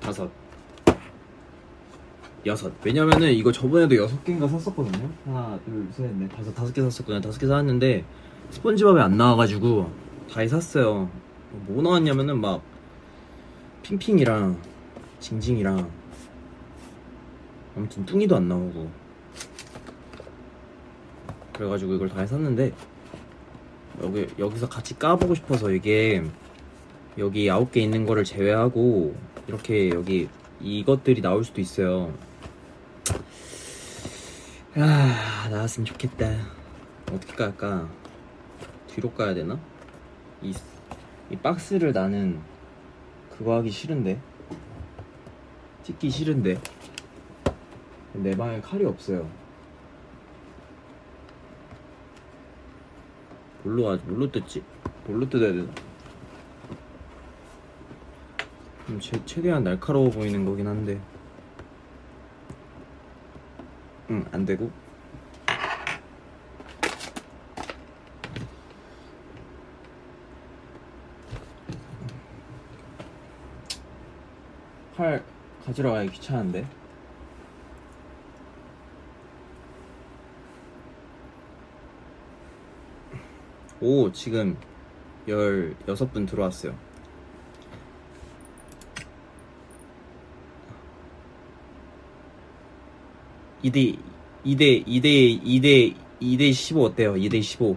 [0.00, 0.28] 다섯,
[2.44, 2.72] 여섯.
[2.82, 5.08] 왜냐면은 이거 저번에도 여섯 개인가 샀었거든요.
[5.26, 7.20] 하나, 둘, 셋, 넷, 다섯, 다섯 개 샀었거든요.
[7.20, 8.04] 다섯 개 샀는데
[8.50, 11.10] 스폰지밥이 안 나와가지고 다시 샀어요.
[11.50, 12.62] 뭐 나왔냐면은 막
[13.82, 14.60] 핑핑이랑
[15.18, 15.90] 징징이랑
[17.76, 18.90] 아무튼 뚱이도 안 나오고
[21.52, 22.72] 그래가지고 이걸 다시 샀는데
[24.02, 26.22] 여기 여기서 같이 까보고 싶어서 이게
[27.18, 29.16] 여기 아홉 개 있는 거를 제외하고
[29.48, 30.28] 이렇게 여기
[30.60, 32.14] 이것들이 나올 수도 있어요.
[34.76, 36.30] 아 나왔으면 좋겠다.
[37.12, 37.88] 어떻게 깔까?
[38.86, 39.58] 뒤로 까야 되나?
[40.42, 40.54] 이,
[41.30, 42.40] 이 박스를 나는
[43.30, 44.20] 그거 하기 싫은데
[45.82, 46.60] 찍기 싫은데
[48.12, 49.28] 내 방에 칼이 없어요.
[53.62, 54.04] 뭘로 하지?
[54.04, 54.62] 뭘로 뜯지?
[55.06, 55.70] 뭘로 뜯어야 되나?
[58.88, 61.00] 음, 제, 최대한 날카로워 보이는 거긴 한데
[64.10, 64.70] 응, 안 되고
[75.00, 75.24] 칼
[75.64, 76.66] 가지러 가기 귀찮은데?
[83.80, 84.58] 오 지금
[85.26, 86.76] 16분 들어왔어요.
[93.62, 93.96] 이대
[94.44, 97.14] 2대 2대 2대 2대 15 어때요?
[97.14, 97.74] 2대 15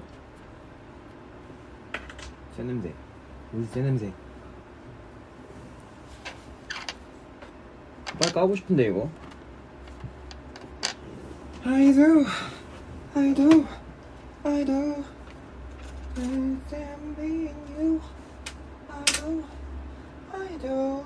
[2.57, 2.93] 쇠냄새.
[3.53, 4.13] 어디 쇠냄새
[8.19, 9.09] 빨리 까고 싶은데 이거
[11.65, 12.25] I do
[13.15, 13.65] I do
[14.43, 15.03] I do
[16.17, 18.01] I am being you
[18.89, 19.43] I do
[20.33, 21.03] I do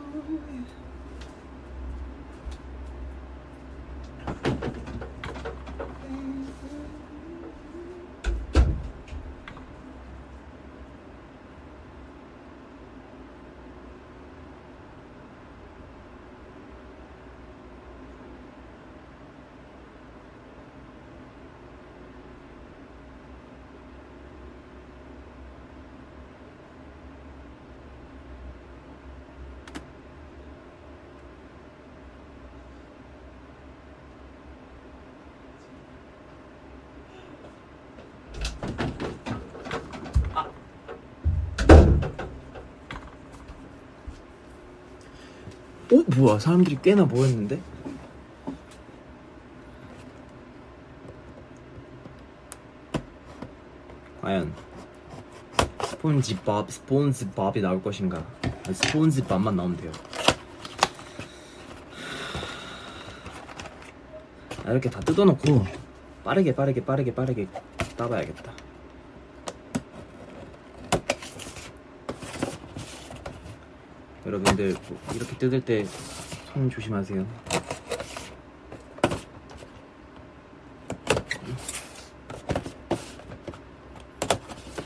[45.90, 46.07] 어?
[46.18, 47.62] 뭐야 사람들이 꽤나 모였는데?
[54.22, 54.52] 과연
[55.84, 58.26] 스폰지밥 스폰지밥이 나올 것인가?
[58.74, 59.92] 스폰지밥만 나오면 돼요.
[64.66, 65.66] 아, 이렇게 다 뜯어놓고
[66.24, 67.48] 빠르게 빠르게 빠르게 빠르게
[67.96, 68.67] 따봐야겠다
[74.28, 74.76] 여러분들
[75.16, 75.86] 이렇게 뜯을 때
[76.58, 77.24] 손 조심하세요.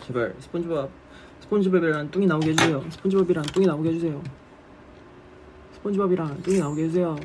[0.06, 0.90] 제발 스폰지밥
[1.44, 2.84] 스폰지밥이랑 뚱이 나오게 해주세요.
[2.92, 4.22] 스폰지밥이랑 뚱이 나오게 해주세요.
[5.76, 7.16] 스폰지밥이랑 뚱이 나오게 해주세요.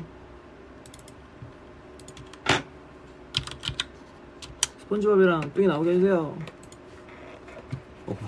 [4.79, 6.37] 스폰지밥이랑 뚱이 나오게 해주세요.
[8.07, 8.27] 오바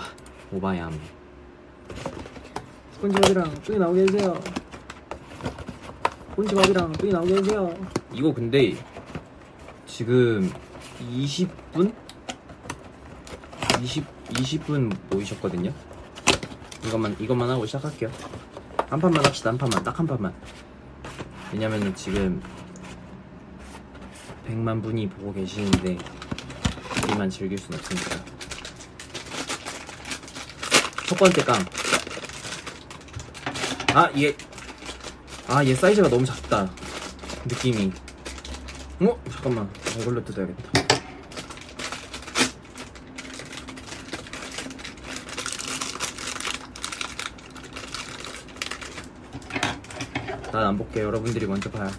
[0.52, 1.19] 오바얌.
[3.00, 4.42] 스폰지밥이랑 뚱이 나오게 해주세요.
[6.32, 7.74] 스폰지밥이랑 뚱이 나오게 해주세요.
[8.14, 8.76] 이거 근데
[9.88, 10.52] 지금
[11.00, 11.94] 20분?
[13.82, 15.72] 20 20분 모이셨거든요.
[16.86, 18.12] 이것만 이것만 하고 시작할게요.
[18.90, 19.52] 한 판만 합시다.
[19.52, 20.34] 한 판만 딱 한 판만.
[21.54, 22.42] 왜냐면은 지금
[24.48, 25.98] 100만 분이 보고 계시는데
[27.04, 28.18] 우리만 즐길 순 없으니까.
[31.08, 31.79] 첫 번째 깡.
[33.94, 34.36] 아, 얘.
[35.48, 36.70] 아, 얘 사이즈가 너무 작다.
[37.46, 37.92] 느낌이.
[39.02, 39.20] 어?
[39.32, 39.70] 잠깐만.
[40.00, 40.70] 이걸로 뜯어야겠다.
[50.52, 51.02] 난 안 볼게.
[51.02, 51.90] 여러분들이 먼저 봐요.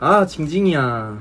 [0.00, 1.18] 아, 징징이야.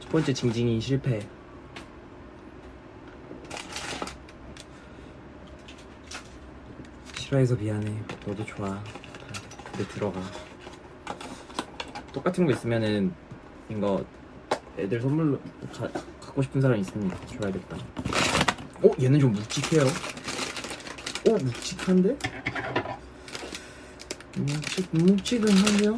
[0.00, 1.24] 첫 번째 징징이 실패.
[7.14, 8.02] 싫어해서 미안해.
[8.26, 8.82] 너도 좋아.
[9.70, 10.20] 근데 들어가.
[12.12, 13.14] 똑같은 거 있으면은
[13.68, 14.04] 이거
[14.76, 15.38] 애들 선물로
[15.72, 15.88] 가,
[16.20, 17.76] 갖고 싶은 사람 있으면 줘야겠다.
[17.76, 18.90] 어?
[19.00, 19.82] 얘는 좀 묵직해요.
[21.28, 21.30] 어?
[21.30, 22.18] 묵직한데?
[24.36, 25.96] 묵직, 묵직은 한데요?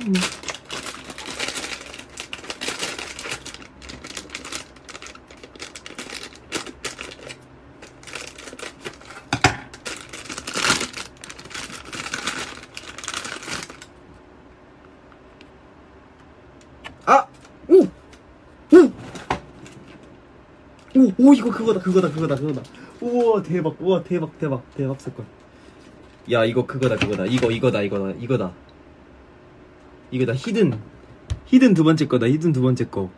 [21.28, 22.62] 오, 이거 그거다, 그거다, 그거다, 그거다.
[23.01, 25.26] 우와, 대박, 우와, 대박, 대박, 대박 사건.
[26.31, 27.24] 야, 이거 그거다, 그거다.
[27.26, 28.53] 이거, 이거다, 이거다, 이거다.
[30.11, 30.78] 이거다, hidden.
[31.46, 33.11] hidden 두 번째 거다, hidden 두 번째 거.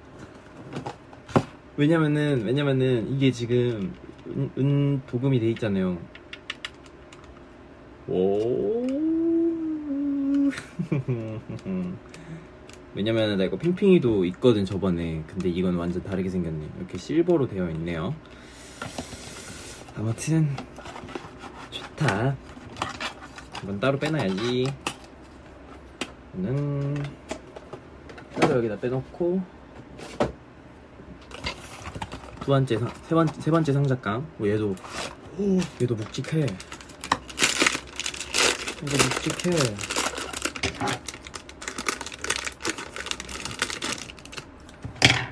[1.77, 3.93] 왜냐면은, 왜냐면은, 이게 지금,
[4.29, 5.99] 은, 은 도금이 돼 있잖아요.
[8.07, 8.87] 오.
[12.95, 18.15] 왜냐면 나 이거 핑핑이도 있거든 저번에 근데 이건 완전 다르게 생겼네 이렇게 실버로 되어 있네요
[19.97, 20.49] 아무튼
[21.71, 22.37] 좋다
[23.63, 24.73] 이건 따로 빼놔야지.
[26.35, 27.03] 이거는
[28.41, 29.43] 따로 여기다 빼놓고.
[32.41, 34.27] 두 번째 상, 세 번째 세 번째 상자깡.
[34.39, 34.75] 오 얘도
[35.39, 36.41] 오 얘도 묵직해.
[36.41, 36.57] 얘도
[38.83, 39.51] 묵직해.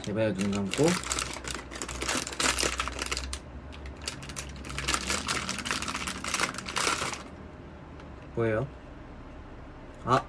[0.03, 0.85] 제발 눈 감고
[8.39, 8.69] 뭐예요?
[10.05, 10.23] 아.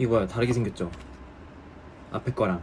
[0.00, 0.90] 이거야 다르게 생겼죠?
[2.10, 2.60] 앞에 거랑.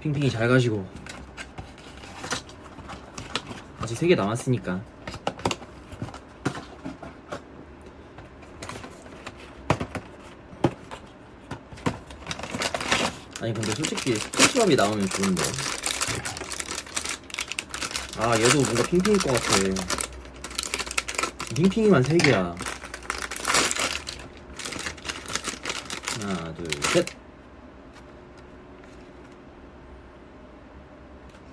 [0.00, 0.88] 핑핑이 잘 가시고.
[3.80, 4.80] 아직 3개 남았으니까.
[13.42, 15.77] 아니 근데 솔직히 스폰지밥이 나오면 좋은데
[18.20, 19.46] 아 얘도 뭔가 핑핑일 것 같아
[21.54, 22.56] 핑핑이만 3개야
[26.20, 27.06] 하나 둘셋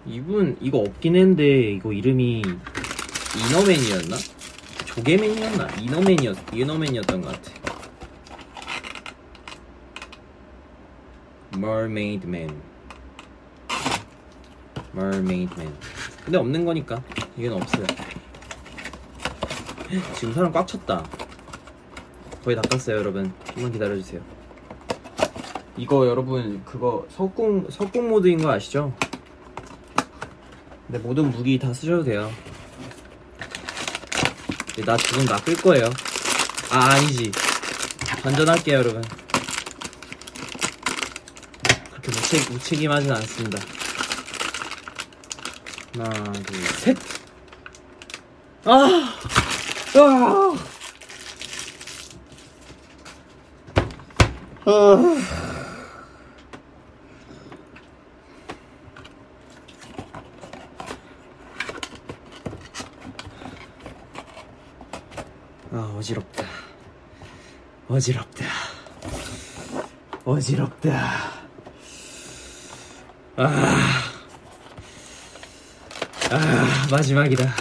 [0.07, 2.41] 이분 이거 없긴 했는데 이거 이름이
[3.37, 4.17] 이너맨이었나?
[4.85, 5.67] 조개맨이었나?
[5.81, 7.65] 이너맨이었 이너맨이었던 것 같아
[14.95, 15.77] Mermaid Man.
[16.25, 17.01] 근데 없는 거니까
[17.37, 17.85] 이건 없어요.
[20.15, 21.05] 지금 사람 꽉 찼다.
[22.43, 23.31] 거의 다 깠어요, 여러분.
[23.53, 24.21] 좀만 기다려주세요.
[25.77, 28.93] 이거 여러분 그거 석궁 석궁 모드인 거 아시죠?
[30.87, 32.31] 근데 모든 무기 다 쓰셔도 돼요.
[34.85, 35.89] 나 지금 나 끌 거예요.
[36.71, 37.31] 아 아니지.
[38.23, 39.03] 반전할게요, 여러분.
[41.91, 43.74] 그렇게 무책, 무책임하진 않습니다.
[45.97, 46.97] 하나, 둘, 셋.
[48.65, 48.71] 아,
[49.95, 50.57] 아,
[54.65, 55.15] 아.
[65.71, 66.45] 아, 어지럽다.
[67.87, 68.45] 어지럽다.
[70.25, 71.45] 어지럽다.
[73.37, 73.95] 아,
[76.31, 77.53] 아, 마지막이다.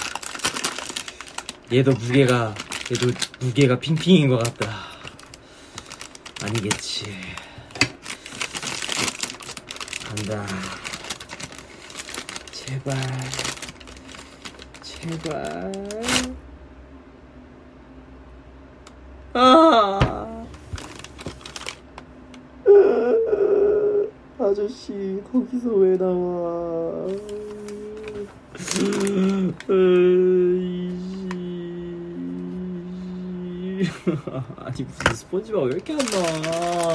[1.73, 2.55] 얘도 무게가,
[2.93, 3.11] 얘도
[3.41, 4.85] 무게가 핑핑인 것 같다.
[6.43, 7.07] 아니겠지.
[10.05, 10.47] 간다.
[12.53, 12.97] 제발.
[14.83, 15.73] 제발.
[19.33, 20.45] 아.
[24.39, 27.07] 아저씨, 거기서 왜 나와?
[34.57, 36.95] 아니, 무슨 스폰지밥 왜 이렇게 안 나와?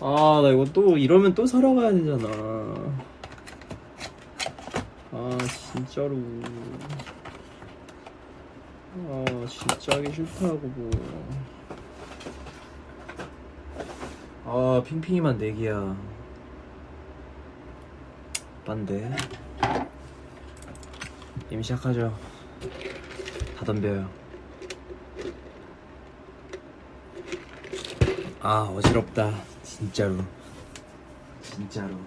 [0.00, 2.28] 아, 나 이거 또, 이러면 또 사러 가야 되잖아.
[5.12, 5.38] 아,
[5.72, 6.16] 진짜로.
[9.08, 10.90] 아, 진짜 하기 싫다고, 뭐.
[14.46, 15.96] 아, 핑핑이만 내기야.
[18.64, 19.14] 빤데.
[21.50, 22.33] 이미 시작하죠.
[23.64, 24.10] 다 덤벼요.
[28.42, 29.32] 아, 어지럽다.
[29.62, 30.18] 진짜로.
[31.42, 31.98] 진짜로.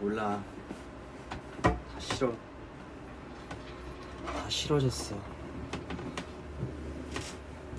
[0.00, 0.42] 몰라.
[1.62, 2.32] 다 싫어.
[4.24, 5.14] 다 싫어졌어.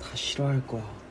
[0.00, 1.05] 다 싫어할 거야.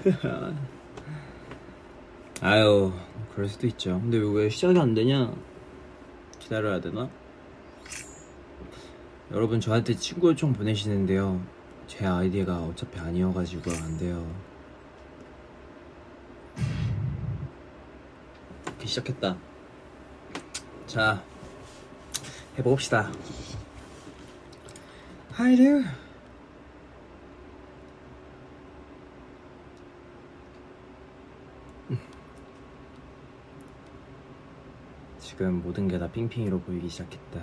[2.40, 2.92] 아유,
[3.34, 4.00] 그럴 수도 있죠.
[4.00, 5.32] 근데 왜 시작이 안 되냐?
[6.38, 7.10] 기다려야 되나?
[9.30, 11.40] 여러분 저한테 친구 요청 보내시는데요.
[11.86, 14.26] 제 아이디가 어차피 아니어가지고 안 돼요.
[18.66, 19.36] 이렇게 시작했다.
[20.86, 21.22] 자,
[22.58, 23.12] 해봅시다.
[25.36, 25.99] There.
[35.40, 37.40] 지금 모든 게 다 핑핑이로 보이기 시작했다.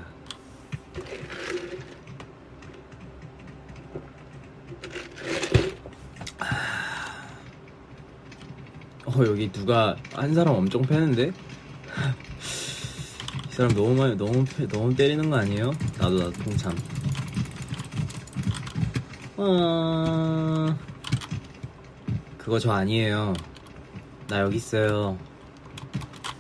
[9.06, 11.32] 어 여기 누가 한 사람 엄청 패는데?
[13.50, 15.72] 이 사람 너무 많이 너무 패, 너무 때리는 거 아니에요?
[15.98, 16.76] 나도 나도 통참.
[19.38, 20.78] 아
[22.38, 23.34] 그거 저 아니에요.
[24.28, 25.18] 나 여기 있어요.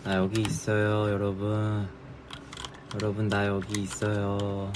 [0.07, 1.85] 나 여기 있어요, 여러분.
[2.93, 4.71] 여러분 나 여기 있어요.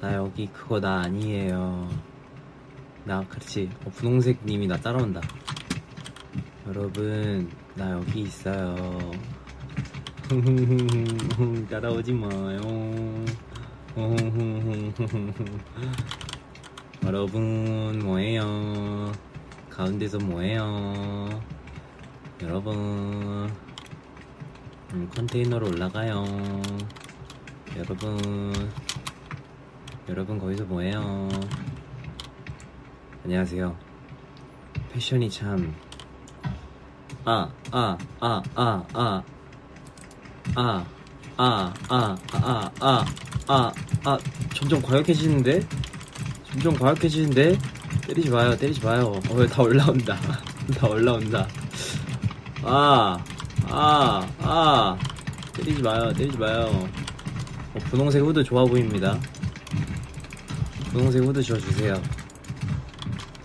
[0.00, 1.90] 나 여기 그거 나 아니에요.
[3.04, 3.68] 나 그렇지.
[3.84, 5.20] 어, 분홍색 님이 나 따라온다.
[6.66, 8.98] 여러분 나 여기 있어요.
[11.68, 12.58] 따라오지 마요.
[17.04, 19.12] 여러분 뭐해요?
[19.68, 21.28] 가운데서 뭐해요?
[22.40, 23.52] 여러분
[24.92, 26.22] 음, 컨테이너로 올라가요.
[27.78, 28.52] 여러분
[30.06, 31.30] 여러분 거기서 뭐해요?
[33.24, 33.74] 안녕하세요.
[34.92, 35.74] 패션이 참
[37.24, 39.22] 아, 아, 아, 아, 아,
[40.54, 40.84] 아, 아,
[41.38, 43.04] 아, 아, 아,
[43.48, 43.72] 아,
[44.04, 44.18] 아,
[44.54, 45.60] 점점 과격해지는데?
[46.50, 47.58] 점점 과격해지는데?
[48.08, 49.18] 때리지 마요, 때리지 마요.
[49.30, 50.18] 어, 다 올라온다.
[50.76, 51.48] 다 올라온다.
[52.62, 53.16] 아,
[53.74, 54.98] 아, 아,
[55.54, 56.86] 때리지 마요, 때리지 마요.
[57.74, 59.18] 어, 분홍색 후드 좋아 보입니다.
[60.92, 61.94] 분홍색 후드 줘주세요.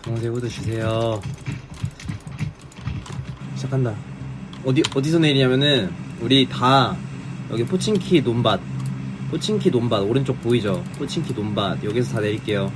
[0.01, 1.21] 분홍색 후드 주세요.
[3.55, 3.95] 시작한다.
[4.65, 6.97] 어디 어디서 내리냐면은 우리 다
[7.49, 8.59] 여기 포친키 논밭,
[9.31, 10.83] 포친키 논밭 오른쪽 보이죠?
[10.97, 12.69] 포친키 논밭 여기서 다 내릴게요.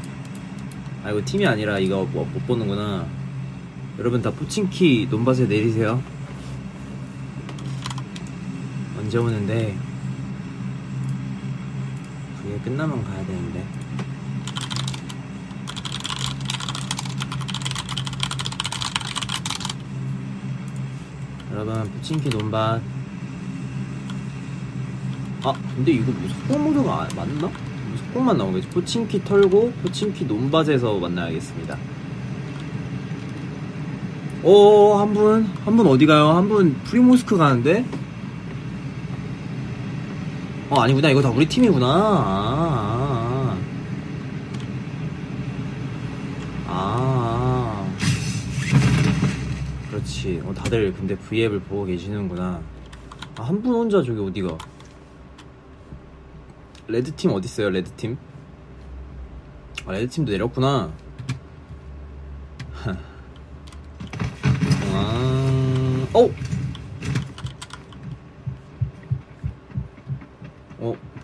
[1.04, 3.06] 아 이거 팀이 아니라 이거 뭐, 못 보는구나.
[3.99, 6.02] 여러분 다 포친키 논밭에 내리세요.
[9.12, 9.78] 언제 오는데?
[12.41, 13.62] 그게 끝나면 가야 되는데.
[21.51, 22.82] 여러분 부친키 논밭
[25.43, 27.41] 아 근데 이거 뭐 속공 모드가 아- 맞나?
[27.41, 27.51] 뭐
[27.97, 31.78] 속공만 나오겠지 포칭키 털고 포칭키 논밭에서 만나야겠습니다
[34.43, 36.30] 오, 한 분, 한 분 어디 가요?
[36.32, 37.86] 한 분 프리모스크 가는데?
[40.72, 41.10] 어, 아니구나.
[41.10, 41.86] 이거 다 우리 팀이구나.
[41.86, 43.58] 아,
[46.66, 47.88] 아, 아.
[49.90, 50.42] 그렇지.
[50.46, 52.62] 어, 다들 근데 V앱을 보고 계시는구나.
[53.38, 54.58] 아, 한 분 혼자 저기 어디가?
[56.88, 58.18] red팀 어딨어요, red팀?
[59.86, 60.90] 아, 레드팀도 내렸구나.
[64.94, 66.30] 아, 어?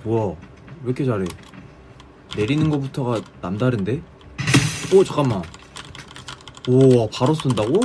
[0.07, 0.35] 어, 뭐야.
[0.83, 1.25] 왜 이렇게 잘해?
[2.37, 4.01] 내리는 것부터가 남다른데?
[4.95, 5.43] 오, 잠깐만.
[6.69, 7.81] 오, 바로 쏜다고?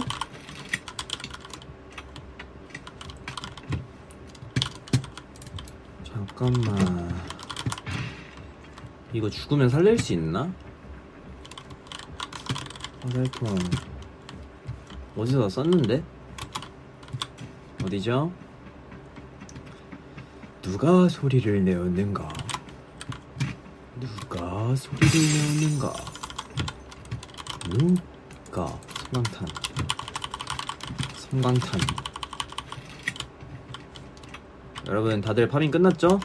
[6.04, 7.12] 잠깐만.
[9.12, 10.52] 이거 죽으면 살릴 수 있나?
[13.02, 13.58] 화살통.
[15.16, 16.04] 어디서 다 썼는데?
[17.84, 18.32] 어디죠?
[20.62, 22.28] 누가 소리를 내었는가?
[23.98, 25.10] 누가 소리를
[25.60, 25.92] 내었는가?
[27.68, 29.48] 누가 섬광탄
[31.16, 31.80] 섬광탄
[34.86, 36.20] 여러분 다들 farming 끝났죠?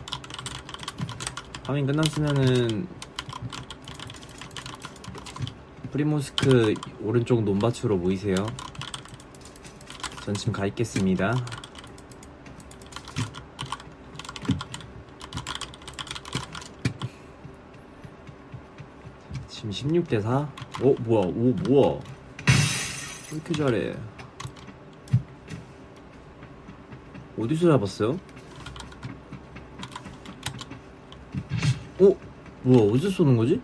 [1.64, 2.88] farming 끝났으면은
[5.92, 8.36] 프리모스크 오른쪽 논밭으로 모이세요
[10.24, 11.34] 전 지금 가 있겠습니다.
[19.48, 20.38] 지금 16대 4?
[20.40, 20.50] 어,
[21.00, 22.00] 뭐야, 오, 뭐야.
[23.32, 23.96] 왜 이렇게 잘해?
[27.40, 28.20] 어디서 잡았어요?
[32.02, 32.16] 어?
[32.64, 33.62] 뭐야, 어디서 쏘는 거지?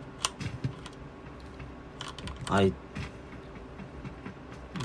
[2.49, 2.71] 아이,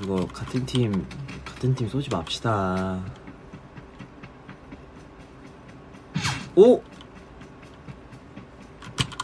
[0.02, 1.06] 이거 같은 팀
[1.44, 3.04] 같은 팀 쏘지 맙시다.
[6.56, 6.82] 오?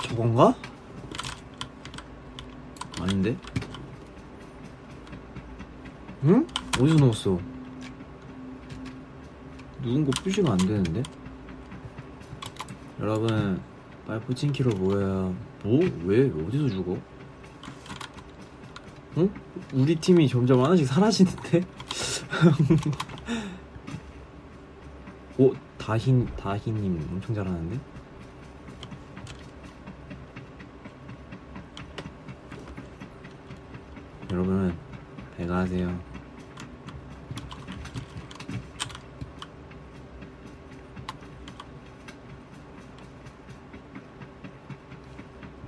[0.03, 0.55] 저건가?
[3.05, 3.37] 아닌데?
[6.25, 6.47] 응?
[6.81, 7.39] 어디서 넣었어?
[9.83, 11.03] 누군 거 표시가 안 되는데?
[13.01, 13.61] 여러분,
[14.07, 15.35] 빨리 포친키로 모여요.
[15.63, 15.81] 뭐?
[16.05, 16.31] 왜?
[16.31, 16.97] 어디서 죽어?
[19.19, 19.31] 응?
[19.75, 21.63] 우리 팀이 점점 하나씩 사라지는데?
[25.39, 27.79] 오, 다힌, 다힌님 엄청 잘하는데?
[34.35, 34.77] 여러분은
[35.37, 35.97] 배가 하세요.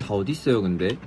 [0.00, 0.98] 다 어디 있어요, 근데?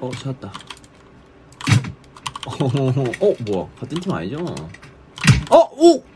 [0.00, 0.52] 어, 찾았다.
[2.46, 3.68] 어, 어, 뭐야.
[3.78, 4.38] 같은 팀 아니죠?
[5.50, 6.09] 어, 오!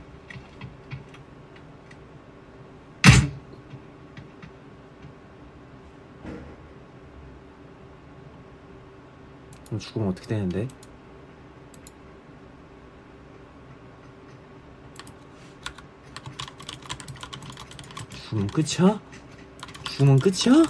[9.84, 10.66] 죽으면 어떻게 되는데?
[18.10, 19.00] 죽으면 끝이야?
[19.84, 20.64] 죽으면 끝이야?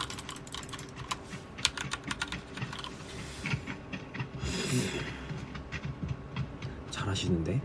[6.91, 7.61] 잘하시는데?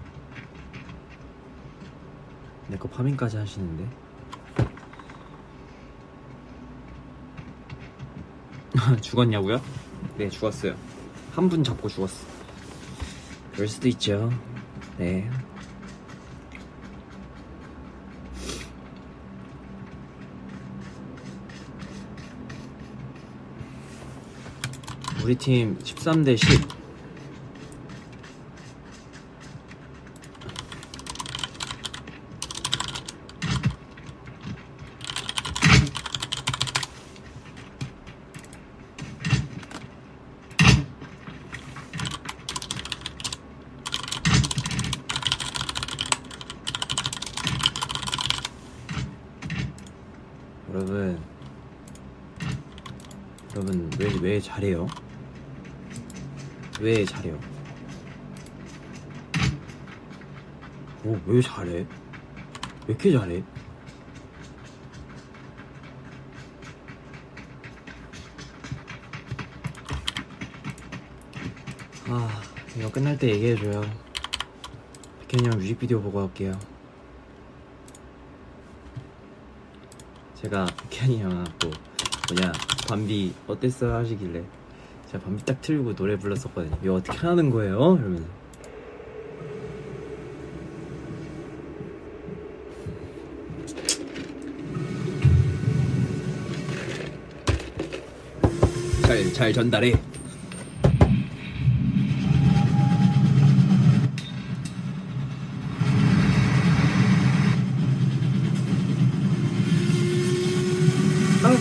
[2.67, 3.87] 내 거 파밍까지 하시는데?
[9.01, 9.59] 죽었냐고요?
[10.17, 10.75] 네, 죽었어요.
[11.35, 12.25] 한 분 잡고 죽었어.
[13.53, 14.29] 그럴 수도 있죠.
[14.97, 15.29] 네.
[25.23, 26.79] 우리 팀 13대 10.
[50.69, 51.19] 여러분,
[53.55, 54.87] 여러분 왜 왜 잘해요?
[56.79, 57.39] 왜 잘해요?
[61.03, 61.71] 오, 왜 잘해?
[61.73, 61.85] 왜
[62.89, 63.43] 이렇게 잘해?
[72.07, 72.41] 아,
[72.75, 73.83] 이거 끝날 때 얘기해줘요.
[75.27, 76.59] 백현이 형 뮤직비디오 보고 갈게요.
[80.33, 81.69] 제가 백현이 형하고
[82.33, 82.51] 뭐냐
[82.87, 84.43] 밤비 어땠어 하시길래
[85.11, 86.75] 제가 밤비 딱 틀고 노래 불렀었거든요.
[86.81, 87.97] 이거 어떻게 하는 거예요?
[87.97, 88.38] 이러면서
[99.29, 99.93] 잘, 잘 전달해.
[111.43, 111.57] 아,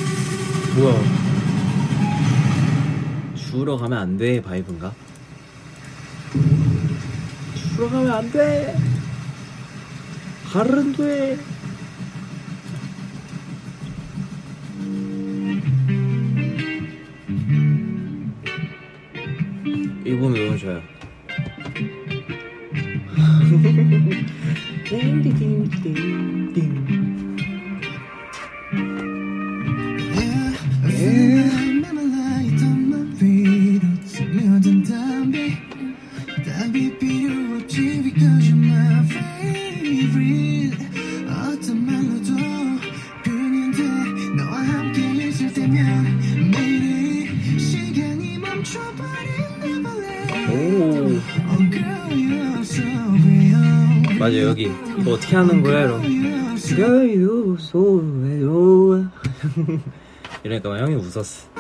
[0.77, 0.95] 뭐야.
[3.37, 4.93] 주우러 가면 안 돼, 바이브인가?
[7.77, 8.77] 주우러 가면 안 돼!
[10.53, 11.39] 가르는 돼!
[55.39, 55.89] 하는 거야
[56.79, 59.05] 여유 소외로워
[60.43, 61.58] 이러니까 막 형이 웃었어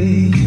[0.00, 0.39] be.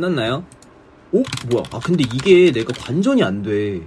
[0.00, 0.46] 끝났나요?
[1.12, 1.22] 어?
[1.50, 1.64] 뭐야?
[1.72, 3.86] 아 근데 이게 내가 관전이 안 돼.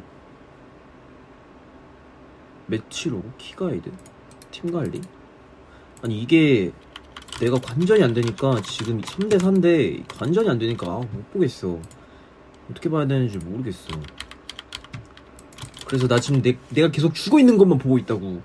[2.67, 3.91] 매치로 키가이드
[4.51, 5.01] 팀 관리?
[6.03, 6.71] 아니 이게
[7.39, 11.79] 내가 관전이 안 되니까 지금 3대 4인데 관전이 안 되니까 아, 못 보겠어.
[12.69, 13.87] 어떻게 봐야 되는지 모르겠어.
[15.87, 18.41] 그래서 나 지금 내, 내가 계속 죽어 있는 것만 보고 있다고.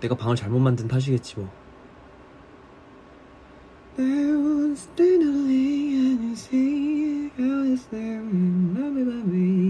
[0.00, 1.50] 내가 방을 잘못 만든 탓이겠지 뭐.
[4.70, 9.66] There was finally and you see how is there baby baby baby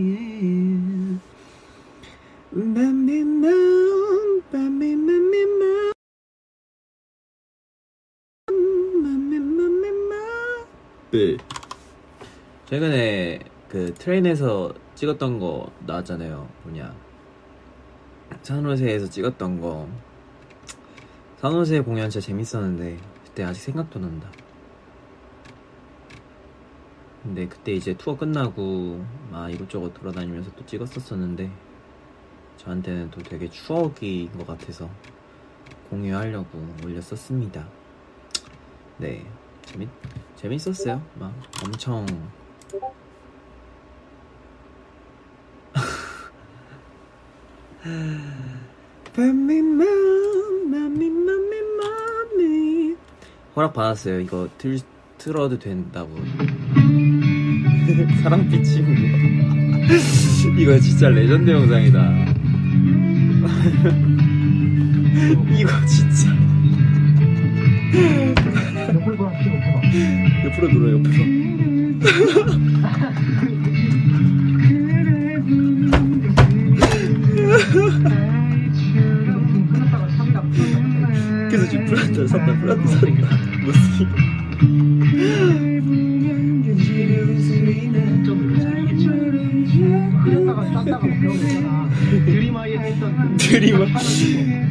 [2.52, 5.92] mom baby baby mom baby baby mom
[11.12, 11.38] 네.
[12.66, 13.38] 최근에
[13.70, 16.46] 그 트레인에서 찍었던 거 나왔잖아요.
[16.64, 16.94] 뭐냐
[18.42, 19.88] 산호세에서 찍었던 거
[21.38, 24.30] 산호세 공연 진짜 재밌었는데 그때 아직 생각도 난다.
[27.22, 31.50] 근데 그때 이제 투어 끝나고 막 이곳저곳 돌아다니면서 또 찍었었었는데
[32.56, 34.88] 저한테는 또 되게 추억인 것 같아서
[35.90, 37.68] 공유하려고 올렸었습니다.
[38.98, 39.26] 네,
[39.62, 39.88] 재밌
[40.36, 41.02] 재밌었어요.
[41.18, 42.06] 막 엄청
[53.56, 54.20] 허락 받았어요.
[54.20, 54.78] 이거 틀
[55.18, 56.14] 틀어도 된다고.
[58.22, 58.92] 사랑빛 친구.
[60.60, 62.26] 이거 진짜 레전드 영상이다.
[65.58, 66.30] 이거 진짜.
[70.44, 71.40] 옆으로 눌러 옆으로.
[81.48, 83.06] 그래서 지금 플란트 샀다 플란트 샀다
[83.64, 84.39] 무슨
[93.50, 93.84] 드리마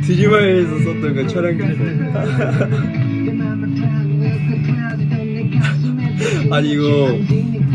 [0.06, 1.80] 드리마에서 썼던 그 촬영기법
[6.52, 7.18] 아니 이거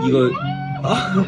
[0.06, 0.30] 이거
[0.82, 1.24] 아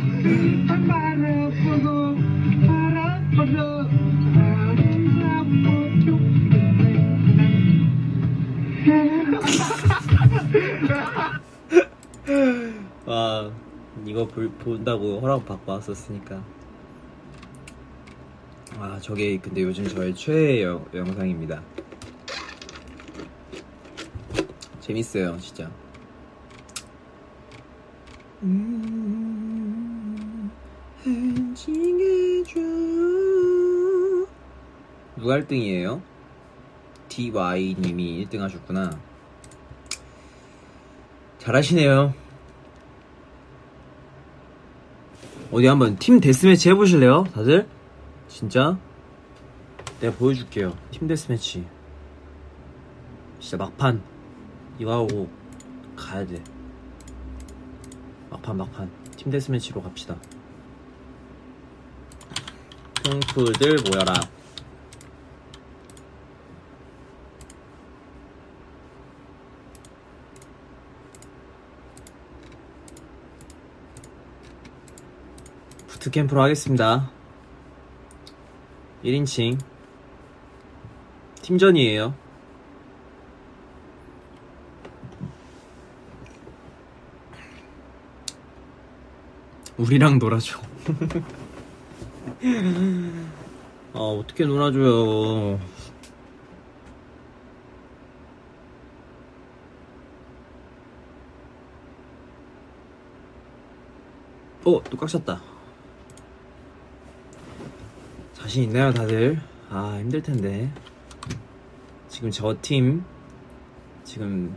[13.06, 13.50] 아,
[14.06, 16.42] 이거 볼, 본다고 허락 받고 왔었으니까.
[18.78, 21.62] 아, 저게 근데 요즘 저의 최애 영, 영상입니다.
[24.80, 25.70] 재밌어요, 진짜.
[35.16, 36.02] 누가 1등이에요?
[37.08, 38.98] DY님이 1등 하셨구나.
[41.38, 42.12] 잘하시네요.
[45.52, 47.24] 어디 한번 팀 데스매치 해보실래요?
[47.32, 47.73] 다들?
[48.34, 48.76] 진짜?
[50.00, 50.76] 내가 보여줄게요.
[50.90, 51.64] 팀 데스매치.
[53.38, 54.02] 진짜 막판.
[54.76, 55.30] 이거 하고
[55.94, 56.42] 가야 돼.
[58.30, 58.90] 막판, 막판.
[59.16, 60.16] 팀 데스매치로 갑시다.
[63.06, 64.14] 콩프들 모여라.
[75.86, 77.13] 부트캠프로 하겠습니다.
[79.04, 79.58] 1인칭.
[81.42, 82.14] 팀전이에요.
[89.76, 90.58] 우리랑 놀아줘.
[93.92, 95.58] 아, 어떻게 놀아줘요.
[104.64, 105.53] 어, 또 꽉 찼다.
[108.44, 109.40] 자신 있나요, 다들?
[109.70, 110.70] 아, 힘들 텐데.
[112.08, 113.02] 지금 저 팀,
[114.04, 114.54] 지금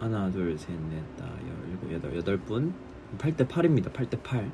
[0.00, 2.74] 하나, 둘, 셋, 넷, 다, 열, 일곱, 여덟, 여덟 분.
[3.16, 3.92] 8대 8입니다.
[3.92, 4.50] 8대 8.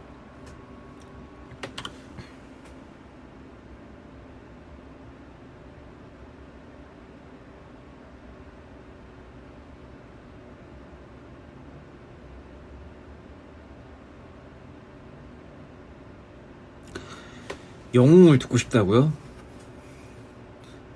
[17.94, 19.12] 영웅을 듣고 싶다고요?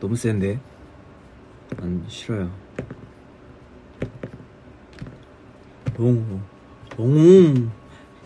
[0.01, 0.59] 너무 센데.
[1.77, 2.51] 난 싫어요.
[5.99, 6.43] 영웅,
[6.99, 7.71] 영웅.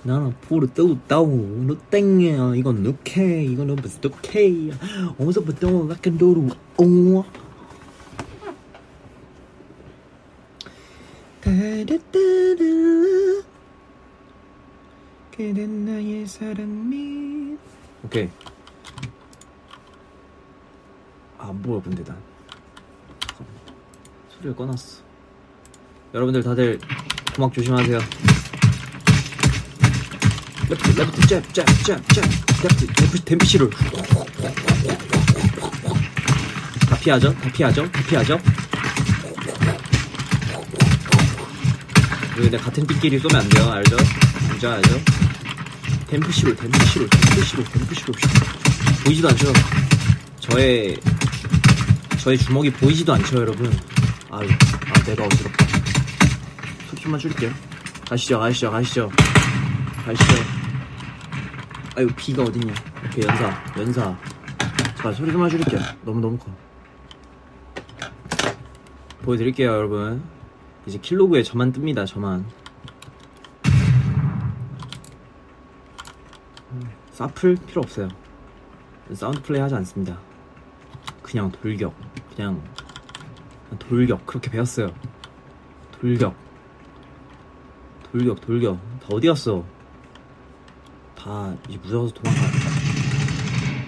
[0.05, 1.27] 나는 앞으로 떠다오.
[1.67, 2.55] 너 땡이야.
[2.57, 3.53] 이건 오케이.
[3.53, 4.71] 이건 벌써 오케이.
[5.19, 6.19] 어서부터 약간
[6.79, 7.25] 오.
[11.41, 13.43] 따르따르.
[15.31, 17.57] 그댄 나의 사랑이.
[18.05, 18.29] 오케이.
[18.45, 18.52] 아,
[21.63, 22.21] 난
[23.21, 23.55] 잠깐만.
[24.31, 25.03] 소리를 꺼놨어.
[26.15, 26.79] 여러분들 다들
[27.37, 27.99] 고막 조심하세요.
[30.69, 32.25] 레프트 레프트 잽잽잽잽
[32.63, 33.71] 레프트 Dempsey roll
[36.89, 37.35] 다 피하죠?
[37.35, 37.91] 다 피하죠?
[37.91, 38.39] 다 피하죠?
[42.35, 43.97] 근데 같은 띠끼리 쏘면 안 돼요 알죠?
[44.51, 45.01] 알죠 알죠?
[46.09, 48.15] 댐프시로 댐프시로 댐프시로 댐프시로
[49.05, 49.53] 보이지도 않죠?
[50.41, 50.97] 저의
[52.23, 53.67] 저의 주먹이 보이지도 않죠, 여러분.
[54.31, 55.67] 아유, 아, 내가 어지럽다.
[56.89, 57.51] 속 좀만 줄일게요.
[58.09, 59.11] 가시죠, 가시죠, 가시죠.
[60.05, 60.35] 가시죠.
[61.97, 62.73] 아유, 비가 어딨냐.
[63.05, 64.19] 오케이, 연사, 연사.
[64.95, 65.81] 자, 소리 좀만 줄일게요.
[66.05, 66.47] 너무너무 커.
[69.23, 70.23] 보여드릴게요, 여러분.
[70.87, 72.47] 이제 킬로그에 저만 뜹니다, 저만.
[77.15, 78.07] 사플 필요 없어요.
[79.13, 80.32] 사운드 플레이 하지 않습니다.
[81.33, 81.95] 그냥 돌격.
[82.37, 82.63] 그냥
[83.79, 84.27] 돌격.
[84.27, 84.89] 그렇게 배웠어요.
[85.93, 86.37] 돌격.
[88.13, 88.79] 돌격 돌격.
[89.01, 89.65] 다 어디 갔어?
[91.17, 92.41] 다 이제 무서워서 도망가.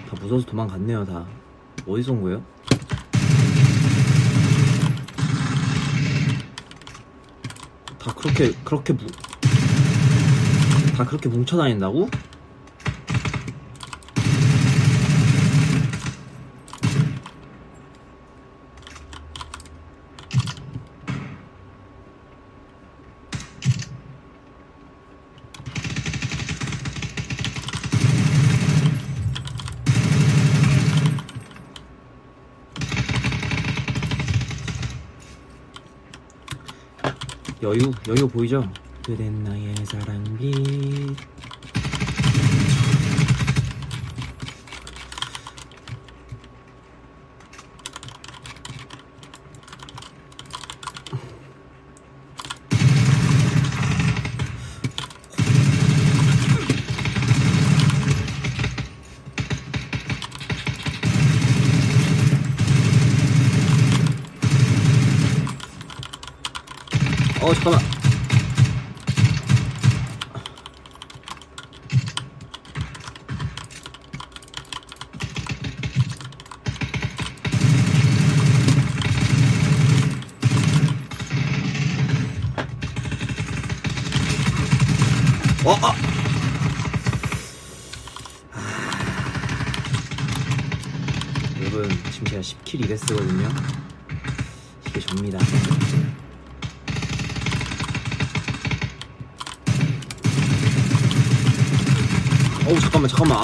[0.09, 1.27] 다 무서워서 도망갔네요 다.
[1.87, 2.43] 어디서 온 거예요?
[7.99, 9.07] 다 그렇게 그렇게 무,
[10.97, 12.09] 다 그렇게 뭉쳐 다닌다고?
[37.65, 38.63] 여유 여유 보이죠?
[39.07, 41.34] 그댄 나의 사랑빛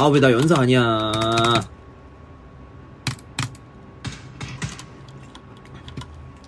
[0.01, 0.81] 아 왜 나 연사 아니야?
[0.83, 1.61] 아,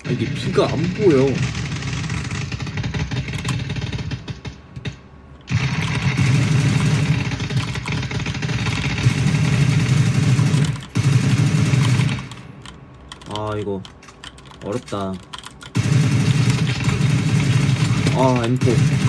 [0.09, 1.27] 이게 피가 안 보여.
[13.29, 13.83] 아 이거
[14.65, 15.13] 어렵다.
[18.15, 19.03] 아 M4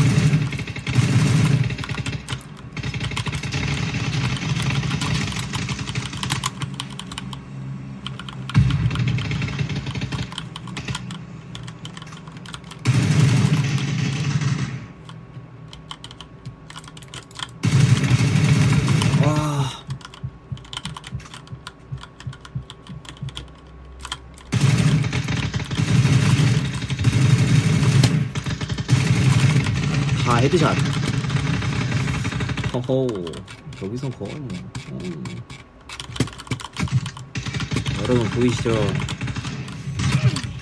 [19.25, 19.83] 와.
[30.25, 30.75] 다 헤드샷.
[32.73, 33.07] 허허.
[33.83, 34.47] 여기서 거의 뭐.
[34.91, 35.23] 음.
[38.01, 38.71] 여러분 보이시죠?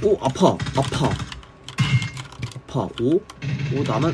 [0.03, 1.09] 오 아파 아파
[2.55, 3.15] 아파 오?
[3.15, 4.13] 오 나만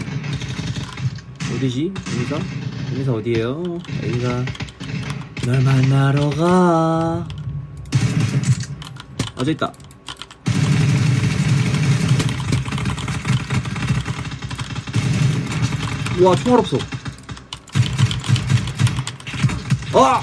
[1.55, 1.93] 어디지?
[1.95, 2.39] 여기가?
[2.93, 3.63] 여기서 어디에요?
[4.03, 4.45] 여기가
[5.45, 7.27] 널 만나러 가.
[9.35, 9.71] 아, 저 있다.
[16.19, 16.77] 우와, 총알 없어.
[19.97, 20.21] 와!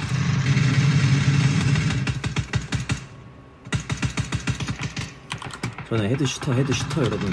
[5.88, 7.28] 저는 헤드슈터, 헤드슈터 여러분.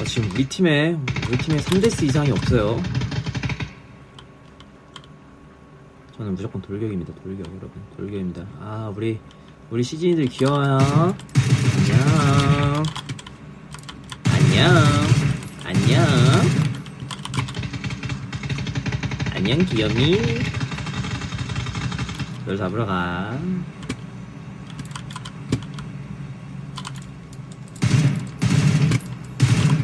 [0.00, 2.82] 아, 지금 우리 팀에 우리 팀에 3데스 이상이 없어요.
[6.16, 7.14] 저는 무조건 돌격입니다.
[7.22, 8.44] 돌격 여러분, 돌격입니다.
[8.58, 9.20] 아 우리
[9.70, 10.78] 우리 시즌이들 귀여워요.
[11.76, 12.84] 안녕.
[14.32, 14.84] 안녕.
[15.64, 16.57] 안녕.
[19.50, 20.18] 안녕 귀염이.
[22.44, 23.34] 널 잡으러 가.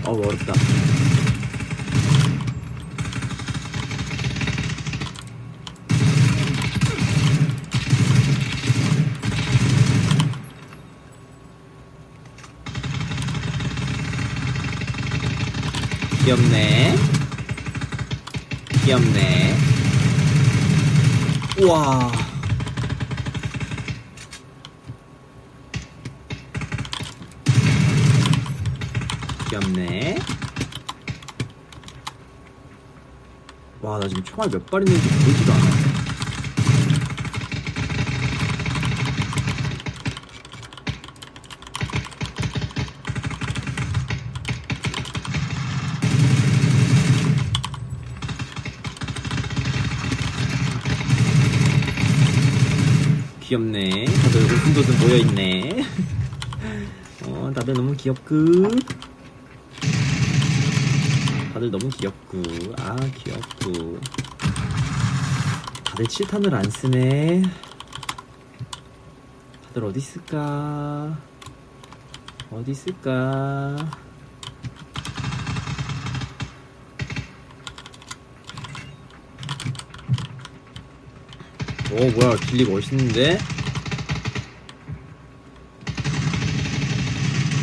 [0.04, 0.52] 어우 어렵다.
[16.22, 17.13] 귀엽네
[18.84, 19.54] 귀엽네.
[21.62, 22.10] 우와.
[29.48, 30.16] 귀엽네.
[33.82, 35.64] 와 나 지금 총알 몇 발 있는지 보이지도 않아
[53.40, 54.06] 귀엽네
[54.74, 55.84] 웃음도좀 모여있네.
[57.26, 58.34] 어 다들 너무 귀엽고.
[61.52, 62.42] 다들 너무 귀엽고.
[62.78, 64.00] 아 귀엽고.
[65.84, 67.42] 다들 칠탄을 안 쓰네.
[69.68, 71.16] 다들 어디 있을까?
[72.50, 73.76] 어디 있을까?
[81.92, 82.36] 오 뭐야.
[82.38, 83.38] 길리 멋있는데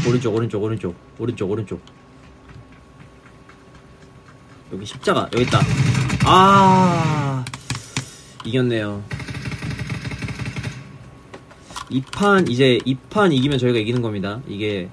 [0.07, 0.95] 오른쪽 오른쪽 오른쪽.
[1.19, 1.81] 오른쪽 오른쪽.
[4.73, 5.59] 여기 십자가 여기 있다.
[6.25, 7.43] 아
[8.45, 9.03] 이겼네요.
[11.89, 14.39] 이 판 이제 이 판 이기면 저희가 이기는 겁니다.
[14.47, 14.89] 이게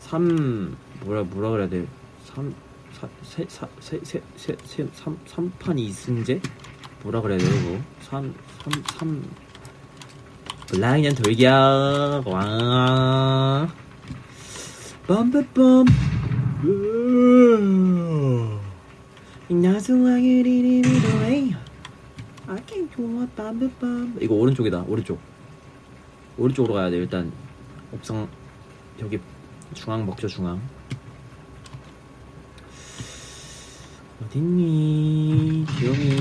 [0.00, 1.86] 3 뭐라 뭐라 그래야 돼?
[2.34, 2.54] 3
[3.00, 3.98] 4, 4, 4, 4,
[4.36, 6.40] 4, 4, 3, 3판 2승제?
[7.02, 7.80] 뭐라 그래야 돼요 이거?
[8.02, 9.30] 3 3 3
[10.68, 12.24] 블라인드 돌격.
[12.26, 13.68] 와
[15.06, 15.86] 빰빰빰.
[22.48, 24.20] I can't do what 빰빰빰.
[24.20, 25.20] 이거 오른쪽이다 오른쪽.
[26.36, 27.30] 오른쪽으로 가야 돼 일단.
[27.92, 28.26] 옥상
[29.00, 29.20] 여기
[29.74, 30.60] 중앙 먹죠 중앙.
[34.24, 35.66] 어딨니?
[35.78, 36.16] 귀여미.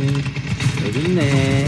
[0.86, 1.66] 여기 있네.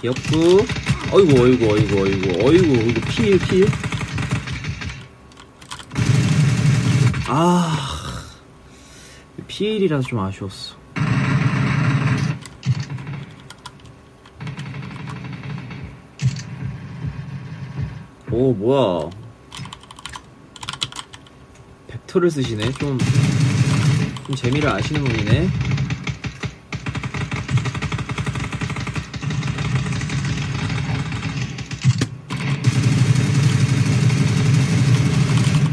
[0.00, 0.64] 귀엽고
[1.12, 1.42] 어이구?
[1.42, 3.00] 어이구 어이구 어이구 어이구 어이구.
[3.10, 3.66] 필필
[7.32, 7.76] 아.
[9.46, 10.74] 필이라서 좀 아쉬웠어.
[18.32, 19.10] 오 뭐야.
[21.86, 22.72] 벡터를 쓰시네.
[22.72, 22.98] 좀,
[24.26, 25.48] 좀 재미를 아시는 분이네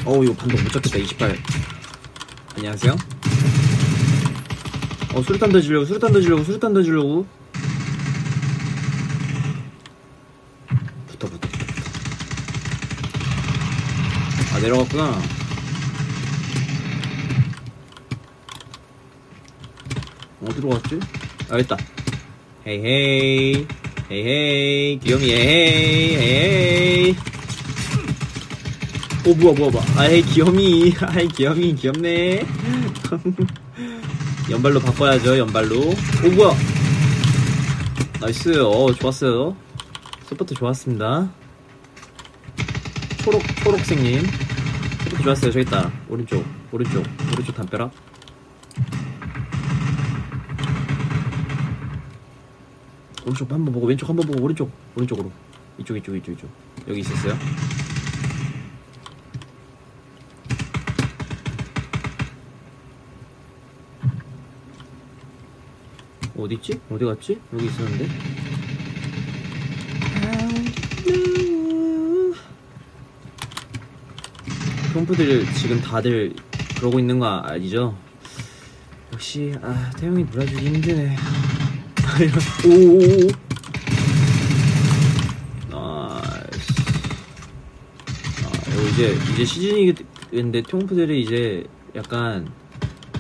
[0.08, 1.38] 어우 이거 반동 못 잡겠다 28
[2.56, 2.96] 안녕하세요.
[5.14, 7.26] 어 수류탄 던지려고 수류탄 던지려고 수류탄 던지려고.
[11.08, 11.50] 붙어 붙어
[14.56, 15.22] 아 내려갔구나.
[20.42, 21.00] 어디로 갔지?
[21.50, 21.76] 아 있다.
[22.66, 23.68] 헤이헤이.
[24.10, 25.00] 헤이헤이.
[25.00, 27.27] 귀요미 헤이헤이 헤이 헤이
[29.28, 29.86] 오 뭐야 뭐야 뭐야.
[29.98, 32.46] 아이 귀요미 아이 귀요미 귀엽네.
[34.50, 35.78] 연발로 바꿔야죠 연발로.
[35.80, 36.54] 오 뭐야.
[38.22, 38.62] nice.
[38.64, 39.56] 어 좋았어요.
[40.30, 41.30] support 좋았습니다.
[43.24, 44.22] 초록 초록색님.
[45.04, 45.52] support 좋았어요.
[45.52, 45.92] 저기 있다.
[46.10, 47.92] 오른쪽 오른쪽 오른쪽 담벼락.
[53.26, 55.32] 오른쪽 한 번 보고 왼쪽 한 번 보고 오른쪽 오른쪽으로.
[55.80, 56.50] 이쪽 이쪽 이쪽 이쪽.
[56.88, 57.38] 여기 있었어요
[66.38, 66.80] 어디 있지?
[66.90, 67.40] 어디 갔지?
[67.54, 68.08] 여기 있었는데
[74.94, 76.34] 펌프들 지금 다들
[76.78, 77.96] 그러고 있는 거 아니죠?
[79.14, 81.16] 역시 아 태용이 몰아주기 힘드네
[82.66, 83.28] 오오오.
[85.72, 86.22] 아,
[88.94, 91.64] 이제 이제 시즌인데 트용프들이 이제
[91.96, 92.52] 약간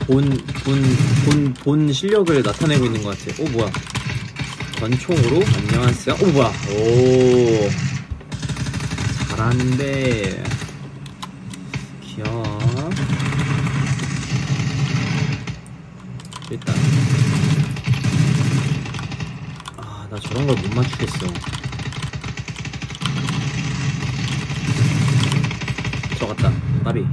[0.07, 0.23] 본
[0.63, 0.81] 본
[1.25, 3.43] 본 본 실력을 나타내고 있는 것 같아.
[3.43, 3.69] 오 뭐야?
[4.79, 6.15] 권총으로 안녕하세요.
[6.21, 6.47] 오 뭐야?
[6.71, 7.69] 오
[9.29, 10.43] 잘하는데
[12.01, 12.59] 귀여워.
[16.49, 16.75] 일단
[19.77, 21.27] 아 나 저런 걸 못 맞추겠어.
[26.15, 26.51] 들어갔다.
[26.85, 27.05] 까비.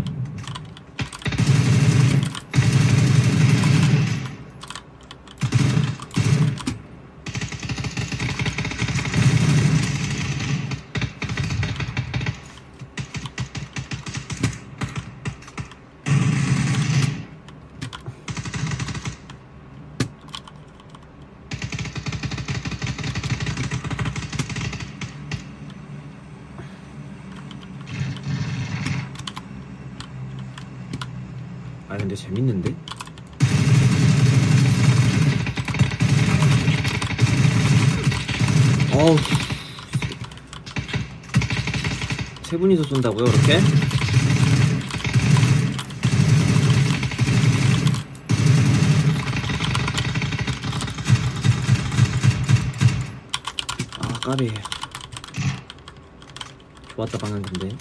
[31.88, 32.74] 아 근데 재밌는데?
[38.92, 39.16] 어우
[42.42, 43.60] 세 분이서 쏜다고요 그렇게?
[54.00, 54.50] 아 까비
[56.94, 57.76] 좋았다 방금 근데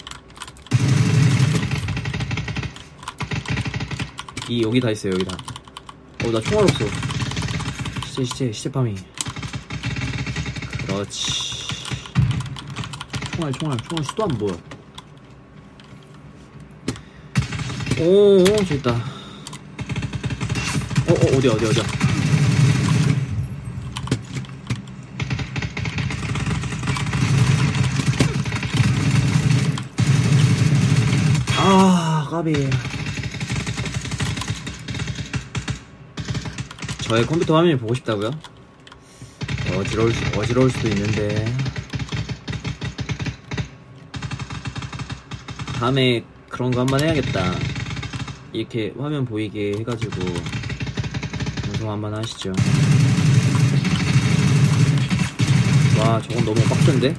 [4.48, 5.36] 이 여기 다 있어요 여기 다.
[6.24, 6.84] 어 나 총알 없어.
[8.06, 8.94] 시체 시체 시체 파밍.
[10.86, 11.32] 그렇지.
[13.34, 14.73] 총알 총알 총알 수도 안 보여.
[18.00, 18.90] 오 저기 있다.
[18.90, 18.96] 어,
[21.12, 21.84] 어 어디야 어디야 어디야.
[31.56, 32.68] 아 까비.
[37.02, 38.32] 저의 컴퓨터 화면이 보고 싶다고요?
[39.76, 41.44] 어지러울, 수, 어지러울 수도 있는데
[45.78, 47.73] 다음에 그런 거 한번 해야겠다
[48.54, 50.14] 이렇게 화면 보이게 해가지고
[51.66, 52.52] 방송 한번 하시죠
[55.98, 57.14] 와 저건 너무 빡센데?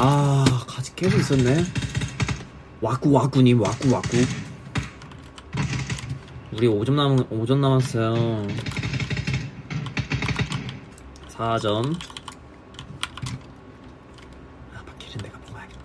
[0.00, 1.64] 아, 같이 계속 있었네.
[2.80, 4.16] 와꾸 와꾸님 와꾸 와꾸.
[6.58, 8.14] 우리 5점 남 5점 남았어요.
[11.28, 11.94] 4점.
[14.74, 15.76] 아, 바퀴는 내가 바퀴.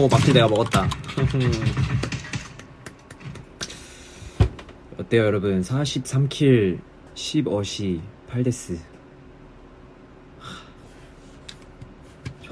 [0.00, 0.88] 오, 바퀴 내가 먹었다.
[4.98, 5.60] 어때요, 여러분?
[5.60, 6.80] 43킬,
[7.14, 8.00] 10어시,
[8.30, 8.95] 8데스.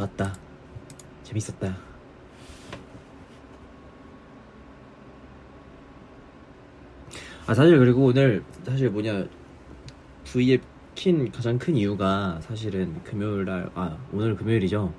[0.05, 0.35] 좋았다.
[1.23, 1.77] 재밌었다.
[7.47, 9.27] 아, 사실 그리고 오늘, 사실 뭐냐,
[10.25, 10.63] V앱
[10.95, 14.93] 킨 가장 큰 이유가 사실은 금요일 날, 아, 오늘 금요일이죠?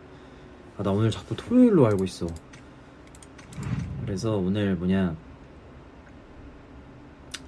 [0.78, 2.28] 아, 나 오늘 자꾸 토요일로 알고 있어.
[4.02, 5.16] 그래서 오늘 뭐냐,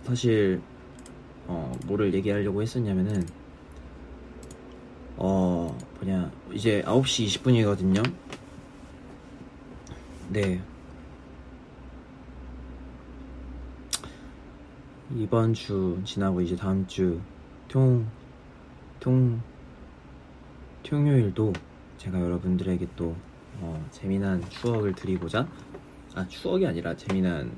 [0.04, 0.62] 사실
[1.48, 3.26] 어 뭐를 얘기하려고 했었냐면은
[5.18, 8.14] 어 뭐냐 이제 9시 20분이거든요
[10.30, 10.62] 네
[15.16, 17.20] 이번 주 지나고 이제 다음 주
[17.68, 18.06] 통,
[19.00, 19.42] 통,
[20.84, 21.54] 통요일도
[21.98, 23.16] 제가 여러분들에게 또
[23.60, 25.48] 어, 재미난 추억을 드리고자
[26.14, 27.52] 아 추억이 아니라 재미난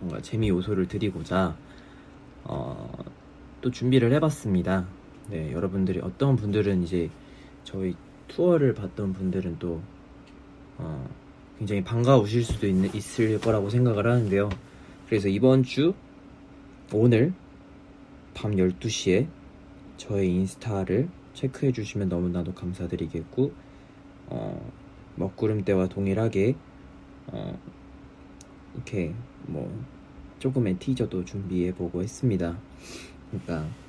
[0.00, 1.56] 뭔가 재미 요소를 드리고자
[2.44, 2.90] 어,
[3.60, 4.86] 또 준비를 해봤습니다.
[5.28, 7.10] 네, 여러분들이 어떤 분들은 이제
[7.68, 7.94] 저희
[8.28, 9.82] 투어를 봤던 분들은 또
[10.78, 11.06] 어,
[11.58, 14.48] 굉장히 반가우실 수도 있, 있을 거라고 생각을 하는데요.
[15.06, 15.92] 그래서 이번 주
[16.94, 17.34] 오늘
[18.32, 19.28] 밤 12시에
[19.98, 23.52] 저의 인스타를 체크해 주시면 너무나도 감사드리겠고
[24.28, 24.72] 어,
[25.16, 26.56] 먹구름 때와 동일하게
[27.26, 27.58] 어,
[28.74, 29.12] 이렇게
[29.42, 29.70] 뭐
[30.38, 32.58] 조금의 티저도 준비해 보고 했습니다.
[33.30, 33.87] 그러니까 어,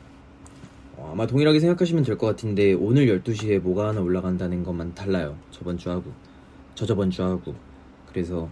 [1.08, 5.38] 아마 동일하게 생각하시면 될 것 같은데 오늘 12시에 뭐가 하나 올라간다는 것만 달라요.
[5.52, 6.12] 저번 주하고
[6.76, 7.56] 저저번 주하고
[8.12, 8.50] 그래서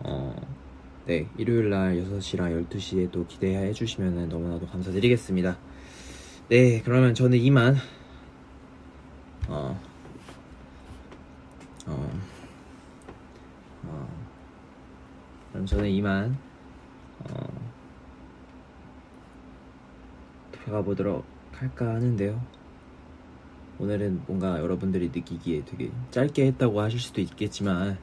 [0.00, 0.34] 어,
[1.06, 5.56] 네 일요일 날 6시랑 12시에 또 기대해 주시면 너무나도 감사드리겠습니다.
[6.48, 7.76] 네 그러면 저는 이만
[9.48, 9.80] 어,
[11.86, 12.20] 어,
[13.84, 14.08] 어,
[15.52, 16.36] 그럼 저는 이만
[17.30, 17.46] 어,
[20.66, 22.40] 가보도록 할까 하는데요.
[23.78, 27.98] 오늘은 뭔가 여러분들이 느끼기에 되게 짧게 했다고 하실 수도 있겠지만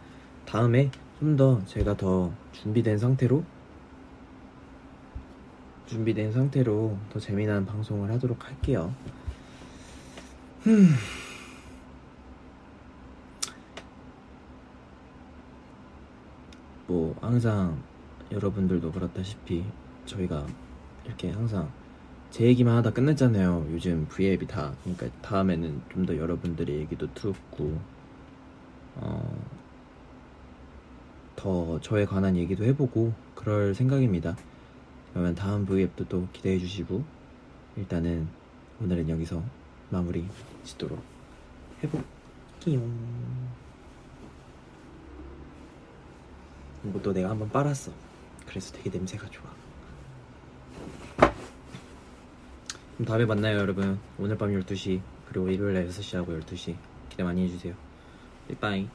[0.46, 3.44] 다음에 좀 더 제가 더 준비된 상태로
[5.86, 8.94] 준비된 상태로 더 재미난 방송을 하도록 할게요.
[10.62, 10.88] 흠.
[16.88, 17.82] 뭐 항상
[18.32, 19.64] 여러분들도 그렇다시피
[20.06, 20.46] 저희가
[21.06, 21.72] 이렇게 항상
[22.32, 23.68] 제 얘기만 하다 끝냈잖아요.
[23.72, 24.74] 요즘 V앱이 다.
[24.84, 27.78] 그러니까 다음에는 좀 더 여러분들의 얘기도 듣고,
[28.96, 29.38] 어,
[31.36, 34.38] 더 저에 관한 얘기도 해보고, 그럴 생각입니다.
[35.12, 37.04] 그러면 다음 V앱도 또 기대해 주시고,
[37.76, 38.28] 일단은
[38.82, 39.44] 오늘은 여기서
[39.90, 40.26] 마무리
[40.64, 41.04] 짓도록
[41.84, 42.90] 해볼게요.
[46.86, 47.92] 이것도 내가 한번 빨았어.
[48.48, 49.61] 그래서 되게 냄새가 좋아.
[53.02, 53.98] 그럼 다음에 만나요 여러분.
[54.20, 56.76] 오늘 밤 12시 그리고 일요일 날 6시하고 12시.
[57.10, 57.74] 기대 많이 해주세요.
[58.60, 58.88] 빠이